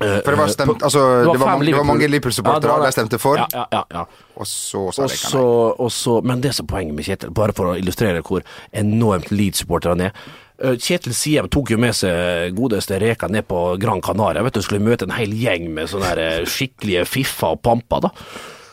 For 0.00 0.30
det 0.32 0.36
var 0.38 0.48
stemt 0.48 0.82
Altså, 0.86 1.00
det 1.20 1.26
var, 1.26 1.38
fem 1.38 1.48
mange, 1.50 1.66
det 1.66 1.76
var 1.76 1.84
mange 1.84 2.08
Liverpool-supportere. 2.08 2.76
Ja, 2.78 2.86
det 2.86 2.94
stemte 2.96 3.18
for. 3.20 3.36
Ja, 3.36 3.64
ja, 3.72 3.82
ja. 3.92 4.04
Og 4.40 4.46
så 4.48 4.86
sa 4.94 5.04
Og 5.04 5.10
de 5.10 5.16
så, 5.18 5.42
og 5.76 5.92
så, 5.92 6.20
men 6.24 6.40
det 6.40 6.54
som 6.56 6.64
er 6.64 6.72
poenget 6.72 6.96
med 6.96 7.04
Kjetil, 7.04 7.34
bare 7.36 7.52
for 7.56 7.72
å 7.72 7.76
illustrere 7.76 8.22
hvor 8.24 8.46
enormt 8.72 9.28
Leeds-supporter 9.34 9.92
han 9.92 10.06
er 10.08 10.16
Kjetil 10.60 11.16
Siem 11.16 11.48
tok 11.52 11.72
jo 11.72 11.80
med 11.80 11.96
seg 11.96 12.54
godeste 12.56 12.98
Reka 13.00 13.30
ned 13.32 13.48
på 13.48 13.62
Gran 13.80 14.02
Canaria. 14.04 14.44
Vet 14.44 14.58
du, 14.58 14.62
Skulle 14.64 14.84
møte 14.84 15.08
en 15.08 15.16
hel 15.16 15.32
gjeng 15.36 15.70
med 15.74 15.88
sånne 15.90 16.14
eh, 16.20 16.40
skikkelige 16.48 17.06
fiffa 17.08 17.54
og 17.56 17.62
pampa. 17.64 18.02
da 18.06 18.14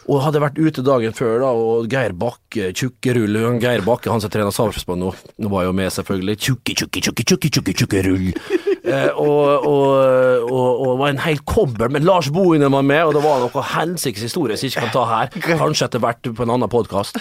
og 0.08 0.22
hadde 0.24 0.40
vært 0.40 0.60
ute 0.60 0.84
dagen 0.88 1.16
før, 1.16 1.42
da, 1.44 1.50
og 1.52 1.88
Geir 1.92 2.14
Bakke, 2.16 2.70
tjukkerull 2.76 3.36
Geir 3.60 3.84
Bakke, 3.84 4.12
han 4.12 4.24
som 4.24 4.32
trener 4.32 4.56
Sarpsborg 4.56 5.02
nå, 5.02 5.12
nå 5.44 5.52
var 5.52 5.66
jo 5.68 5.74
med, 5.76 5.92
selvfølgelig. 5.92 6.38
Tjukke, 6.46 6.76
tjukke, 6.80 7.02
tjukke, 7.04 7.26
tjukke, 7.28 7.52
tjukke, 7.52 7.52
tjukke 7.60 7.78
tjukkerull. 7.84 8.28
Eh, 8.88 9.10
og, 9.20 9.66
og, 9.68 10.46
og, 10.48 10.68
og 10.86 10.92
var 11.02 11.10
en 11.12 11.18
hel 11.20 11.42
kobbel, 11.44 11.90
men 11.92 12.06
Lars 12.08 12.30
Bohinen 12.32 12.72
var 12.72 12.86
med, 12.88 13.02
og 13.04 13.18
det 13.18 13.24
var 13.26 13.42
noe 13.44 13.64
helsikes 13.74 14.24
historie 14.24 14.56
som 14.56 14.64
jeg 14.64 14.78
ikke 14.78 14.86
kan 14.86 14.94
ta 14.94 15.04
her. 15.10 15.34
Kanskje 15.44 15.90
etter 15.90 16.04
hvert 16.06 16.30
på 16.32 16.46
en 16.46 16.54
annen 16.56 16.72
podkast. 16.72 17.20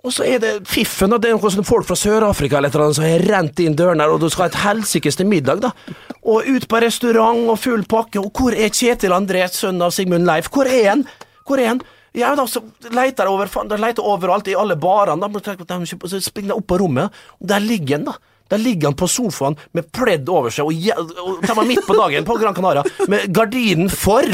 Og 0.00 0.14
så 0.16 0.24
er 0.24 0.40
det 0.40 0.52
fiffen, 0.68 1.12
da. 1.12 1.18
Det 1.20 1.28
er 1.28 1.36
noen 1.36 1.66
folk 1.66 1.84
fra 1.88 1.96
Sør-Afrika 1.98 2.56
eller 2.56 2.70
et 2.70 2.76
eller 2.76 2.86
annet 2.86 2.98
som 2.98 3.04
har 3.04 3.24
rent 3.28 3.60
inn 3.60 3.76
døren 3.76 4.00
der, 4.00 4.12
og 4.12 4.22
du 4.22 4.30
skal 4.32 4.46
ha 4.46 4.52
et 4.52 4.60
helsikes 4.62 5.18
til 5.20 5.28
middag, 5.28 5.60
da. 5.66 5.72
Og 6.24 6.48
ut 6.48 6.66
på 6.70 6.80
restaurant 6.80 7.50
og 7.52 7.60
full 7.60 7.84
pakke, 7.88 8.22
og 8.22 8.32
hvor 8.32 8.56
er 8.56 8.72
Kjetil 8.72 9.12
André, 9.16 9.44
sønnen 9.52 9.84
av 9.84 9.92
Sigmund 9.96 10.28
Leif? 10.28 10.48
Hvor 10.52 10.70
er 10.70 10.88
han? 10.94 11.04
Hvor 11.48 11.60
er 11.60 11.74
han? 11.74 11.82
Ja, 12.16 12.32
da 12.34 12.46
så 12.50 12.62
leter 12.90 13.28
jeg 13.28 13.30
over, 13.30 13.76
leter 13.78 14.06
overalt, 14.06 14.48
i 14.50 14.56
alle 14.58 14.74
barene. 14.80 15.28
Da, 15.30 15.54
at 15.54 16.10
så 16.10 16.22
springer 16.24 16.54
jeg 16.54 16.58
opp 16.58 16.70
på 16.72 16.80
rommet, 16.80 17.20
og 17.38 17.52
der 17.52 17.62
ligger 17.62 18.00
han, 18.00 18.08
da. 18.08 18.16
Der 18.50 18.60
ligger 18.60 18.90
han 18.90 18.98
på 18.98 19.08
sofaen 19.10 19.56
med 19.76 19.88
pledd 19.94 20.28
over 20.30 20.52
seg, 20.54 20.66
og, 20.66 21.12
og 21.22 21.40
tar 21.46 21.56
meg 21.60 21.70
midt 21.72 21.86
på 21.86 21.96
dagen 21.98 22.26
på 22.26 22.36
Gran 22.40 22.56
Canaria, 22.56 22.84
med 23.10 23.28
gardinen 23.34 23.90
for, 23.92 24.26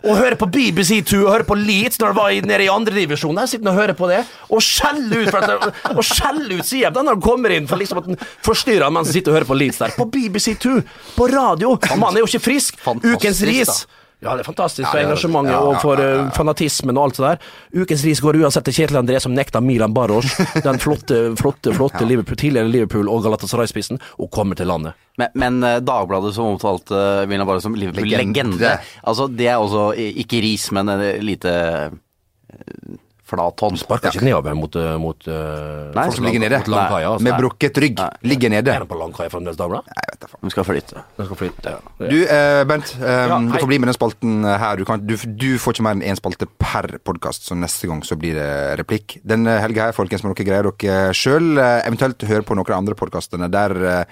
og 0.00 0.16
hører 0.16 0.36
på 0.40 0.48
BBC2 0.54 1.20
og 1.24 1.32
hører 1.34 1.46
på 1.48 1.58
Leeds 1.58 2.00
når 2.00 2.12
han 2.12 2.18
var 2.20 2.48
nede 2.52 2.66
i 2.66 2.70
andredivisjon. 2.72 3.36
Der 3.36 3.50
sitter 3.50 3.68
han 3.68 3.74
og 3.74 3.80
hører 3.82 3.98
på 3.98 4.08
det, 4.10 4.22
og 4.48 4.64
skjeller 4.64 5.26
ut, 5.26 5.34
at, 5.34 5.84
og 5.94 6.02
skjeller 6.06 6.56
ut 6.60 6.68
Siem 6.70 6.94
når 6.96 7.14
han 7.16 7.24
kommer 7.24 7.54
inn, 7.56 7.68
for 7.70 7.80
liksom 7.80 8.00
at 8.00 8.10
han 8.10 8.20
forstyrrer 8.46 8.86
han 8.86 8.96
mens 8.96 9.10
han 9.10 9.18
sitter 9.18 9.34
og 9.34 9.40
hører 9.40 9.50
på 9.50 9.58
Leeds 9.60 9.82
der. 9.82 9.96
På 9.98 10.08
BBC2, 10.10 10.76
på 11.16 11.30
radio. 11.30 11.74
Mannen 11.96 12.20
er 12.20 12.24
jo 12.24 12.30
ikke 12.30 12.46
frisk. 12.50 12.78
Fantastisk, 12.84 13.18
Ukens 13.18 13.42
ris. 13.50 13.74
da. 13.74 13.99
Ja, 14.20 14.34
det 14.36 14.42
er 14.42 14.48
fantastisk 14.50 14.84
for 14.84 15.00
Ja, 15.00 15.06
engasjementet 15.08 15.54
ja, 15.54 15.60
og 15.64 15.74
ja, 15.74 15.80
for 15.80 16.00
ja, 16.00 16.08
ja, 16.10 16.22
eh, 16.26 16.32
fanatismen 16.36 16.98
og 17.00 17.06
alt 17.08 17.16
det 17.20 17.24
der. 17.24 17.52
Ukens 17.80 18.04
ris 18.04 18.20
går 18.20 18.36
uansett 18.42 18.66
til 18.68 18.76
Kjetil 18.76 18.98
André, 19.00 19.20
som 19.24 19.32
nekta 19.36 19.62
Milan 19.64 19.94
Baros, 19.96 20.34
den 20.66 20.80
flotte, 20.82 21.20
flotte, 21.40 21.72
flotte 21.76 22.04
Liverpool, 22.04 22.36
tidligere 22.40 22.68
Liverpool- 22.68 23.08
og 23.08 23.24
Galatasaray-spissen, 23.24 24.00
og 24.20 24.30
kommer 24.34 24.60
til 24.60 24.68
landet. 24.68 24.98
Men, 25.20 25.32
men 25.40 25.60
eh, 25.64 25.78
Dagbladet 25.80 26.34
som 26.36 26.52
omtalte 26.52 27.24
Milan 27.30 27.48
Baros 27.48 27.64
som 27.64 27.76
Liverpool-legende 27.76 28.58
Legende. 28.58 28.74
Altså, 29.08 29.28
det 29.32 29.48
er 29.48 29.56
også 29.56 29.90
ikke 29.96 30.42
ris, 30.44 30.68
men 30.76 30.92
en 30.92 31.06
lite 31.24 31.54
eh, 31.80 32.98
flat 33.30 33.64
hånd. 33.64 33.80
Sparker 33.80 34.14
ikke 34.14 34.26
nedover 34.26 34.56
mot, 34.58 34.78
eh, 34.78 34.96
mot 35.00 35.28
uh, 35.30 35.90
Nei, 35.94 36.04
Folk 36.08 36.18
som 36.18 36.28
ligger 36.28 36.44
nede. 36.44 36.60
Mot 36.64 36.72
langkaia, 36.74 37.12
altså. 37.12 37.26
Med 37.26 37.38
brukket 37.38 37.80
rygg. 37.84 38.02
Ligger 38.26 38.54
nede. 38.54 38.74
Er 38.74 38.84
de 38.84 38.90
på 38.90 38.98
langkaia 39.00 39.32
fremdeles? 39.32 39.60
Nei, 39.60 40.06
vet 40.10 40.24
da 40.24 40.30
faen. 40.30 40.42
De 40.46 40.54
skal 40.54 40.68
flytte. 40.68 41.04
De 41.18 41.28
skal 41.28 41.40
flytte. 41.44 41.76
Du, 42.00 42.18
eh, 42.24 42.62
Bent, 42.70 42.94
eh, 43.00 43.26
Ja, 43.30 43.38
du 43.38 43.56
får 43.56 43.70
bli 43.70 43.80
med 43.82 43.92
den 43.92 43.98
spalten 43.98 44.44
her. 44.44 44.80
Du, 44.80 44.84
kan, 44.88 45.06
du, 45.06 45.16
du 45.16 45.50
får 45.62 45.76
ikke 45.76 45.86
mer 45.86 45.98
enn 45.98 46.06
én 46.12 46.18
spalte 46.18 46.48
per 46.60 46.90
podkast, 47.06 47.46
så 47.48 47.58
neste 47.58 47.90
gang 47.90 48.02
så 48.06 48.18
blir 48.20 48.38
det 48.38 48.50
replikk. 48.80 49.18
Den 49.26 49.46
helga 49.46 49.88
her, 49.88 49.96
folkens, 49.96 50.24
må 50.26 50.34
dere 50.34 50.50
greie 50.50 50.66
dere 50.70 51.16
sjøl. 51.16 51.54
Eventuelt 51.60 52.28
høre 52.28 52.46
på 52.46 52.56
noen 52.58 52.70
av 52.70 52.80
andre 52.82 52.98
podkastene 52.98 53.50
der 53.52 53.76
eh, 53.90 54.04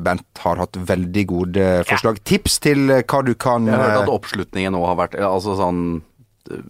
Bent 0.00 0.40
har 0.40 0.60
hatt 0.62 0.76
veldig 0.88 1.24
gode 1.28 1.64
forslag. 1.88 2.20
Tips 2.26 2.60
til 2.64 2.90
eh, 2.92 3.04
hva 3.04 3.22
du 3.26 3.34
kan 3.34 3.66
Jeg 3.68 3.76
har 3.76 3.84
hørt 3.84 3.96
eh, 3.98 4.04
at 4.04 4.12
oppslutningen 4.14 4.76
nå 4.76 4.84
har 4.88 4.98
vært 4.98 5.18
Altså 5.20 5.56
sånn 5.58 5.82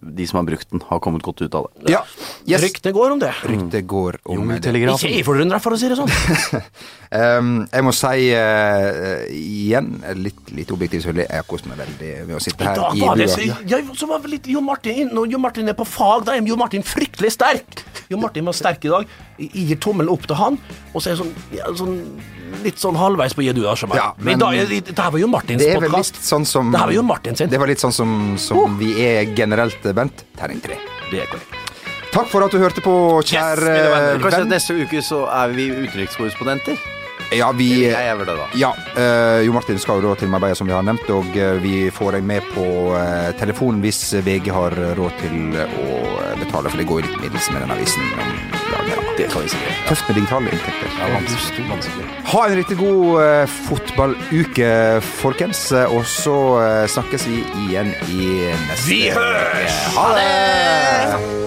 De 0.01 0.27
som 0.29 0.39
har 0.39 0.47
brukt 0.47 0.69
den, 0.71 0.81
har 0.89 1.01
kommet 1.03 1.23
godt 1.25 1.43
ut 1.45 1.57
av 1.57 1.67
det. 1.81 1.93
Ja. 1.93 2.01
Yes. 2.47 2.63
Ryktet 2.63 2.95
går 2.95 3.15
om 3.15 3.21
det. 3.21 3.31
Ryktet 3.47 3.87
går 3.87 4.19
om 4.25 4.53
det. 4.53 4.59
Ikke 4.73 5.11
jeg 5.11 5.25
forundra, 5.27 5.59
for 5.63 5.75
å 5.75 5.79
si 5.79 5.91
det 5.91 5.99
sånn. 5.99 6.11
Um, 7.07 7.61
jeg 7.71 7.85
må 7.87 7.93
si 7.95 8.25
uh, 8.35 9.21
igjen, 9.31 9.93
litt, 10.19 10.49
litt 10.51 10.71
objektivt 10.75 11.05
selvfølgelig, 11.05 11.23
jeg 11.29 11.39
har 11.39 11.45
kost 11.47 11.69
meg 11.69 11.79
veldig 11.79 12.09
med 12.27 12.35
å 12.35 12.41
sitte 12.43 12.65
I 12.65 12.67
her 12.67 12.81
dag 12.81 12.97
i 12.97 12.99
det 12.99 13.27
bua. 13.29 13.29
så, 13.31 13.45
Jeg, 13.71 13.85
så 13.95 14.09
var 14.09 14.27
litt 14.27 14.49
Jo 14.51 14.59
Martin 14.65 15.13
Når 15.15 15.29
Jo 15.31 15.39
Martin 15.39 15.71
er 15.71 15.77
på 15.79 15.85
fag, 15.87 16.25
da 16.27 16.35
er 16.35 16.43
Jo 16.51 16.57
Martin 16.59 16.83
fryktelig 16.83 17.31
sterk. 17.37 17.85
Jo 18.11 18.19
Martin 18.19 18.43
var 18.51 18.57
sterk 18.59 18.83
i 18.83 18.91
dag. 18.91 19.15
Jeg 19.39 19.69
gir 19.71 19.79
tommelen 19.87 20.11
opp 20.11 20.27
til 20.27 20.35
han, 20.35 20.59
og 20.91 20.99
så 20.99 21.07
er 21.07 21.15
jeg 21.15 21.21
sånn, 21.21 21.33
ja, 21.55 21.71
sånn 21.79 21.95
litt 22.63 22.81
sånn 22.81 22.97
halvveis 22.99 23.35
på 23.37 23.45
Jedu 23.45 23.63
Ashaman. 23.69 23.97
Ja, 23.99 24.07
men, 24.17 24.37
men- 24.39 24.55
i 24.57 24.79
dag, 24.79 24.89
det 24.89 24.97
her 24.97 25.11
var 25.11 25.19
Jo 25.19 25.27
Martins 25.31 25.61
Det 25.61 25.69
er 25.71 25.79
vel 25.79 25.89
podkast. 25.91 26.19
litt 26.19 26.29
sånn 26.29 26.45
som 26.45 26.71
Det 26.71 26.79
her 26.79 26.91
var 26.91 26.97
Jo 26.97 27.03
Martin 27.03 27.35
sin. 27.35 27.49
Det 27.49 27.59
var 27.59 27.67
litt 27.67 27.83
sånn 27.83 27.93
som, 27.93 28.11
som 28.37 28.77
vi 28.79 28.93
er 29.05 29.33
generelt, 29.37 29.81
Bent. 29.95 30.25
Terning 30.37 30.61
tre. 30.61 30.77
Det 31.11 31.23
er 31.23 31.31
korrekt. 31.31 31.63
Takk 32.11 32.29
for 32.31 32.43
at 32.45 32.51
du 32.51 32.57
hørte 32.57 32.81
på, 32.81 32.93
kjære 33.27 33.73
yes, 33.73 33.89
venn. 33.93 34.21
Kanskje 34.23 34.45
neste 34.49 34.77
uke 34.79 35.01
så 35.05 35.25
er 35.29 35.51
vi 35.53 35.67
utenrikskorrespondenter? 35.69 36.77
Ja, 37.35 37.51
vi 37.51 37.67
Jeg 37.83 38.17
det, 38.19 38.25
da. 38.25 38.45
Ja, 38.55 38.71
uh, 38.95 39.43
Jo 39.43 39.53
Martin 39.53 39.79
skal 39.79 39.99
jo 40.01 40.09
da 40.09 40.15
til 40.15 40.31
Marbella, 40.31 40.55
som 40.55 40.67
vi 40.67 40.73
har 40.73 40.85
nevnt, 40.87 41.09
og 41.11 41.35
eh, 41.35 41.59
vi 41.59 41.89
får 41.91 42.17
deg 42.17 42.23
med 42.23 42.47
på 42.55 42.63
uh, 42.95 43.33
telefon 43.39 43.81
hvis 43.83 43.99
VG 44.23 44.47
har 44.55 44.75
råd 44.97 45.19
til 45.19 45.57
å 45.59 45.89
eh, 46.23 46.37
betale, 46.39 46.71
for 46.71 46.79
det 46.79 46.87
går 46.87 47.03
jo 47.03 47.09
litt 47.09 47.19
middels 47.25 47.51
med 47.51 47.65
den 47.65 47.75
avisen. 47.75 48.07
om 48.15 48.31
dagen. 48.71 48.96
Det 49.17 49.27
kan 49.33 49.41
vi 49.41 49.49
si. 49.49 49.57
Tøft 49.87 50.07
med 50.09 50.19
digitale 50.19 50.51
inntekter. 50.53 50.91
Ja, 50.99 51.07
vanskelig. 51.15 51.65
vanskelig. 51.71 52.05
Ha 52.27 52.43
en 52.47 52.55
riktig 52.59 52.77
god 52.77 53.23
uh, 53.23 53.55
fotballuke, 53.65 54.69
folkens. 55.01 55.71
eh, 55.71 55.95
Og 55.95 56.05
så 56.05 56.37
uh, 56.61 56.85
snakkes 56.87 57.27
vi 57.27 57.41
igjen 57.65 57.93
i 58.13 58.29
neste 58.67 58.87
Vi 58.91 59.01
hørs! 59.15 59.81
Ha 59.97 60.07
det! 60.19 61.46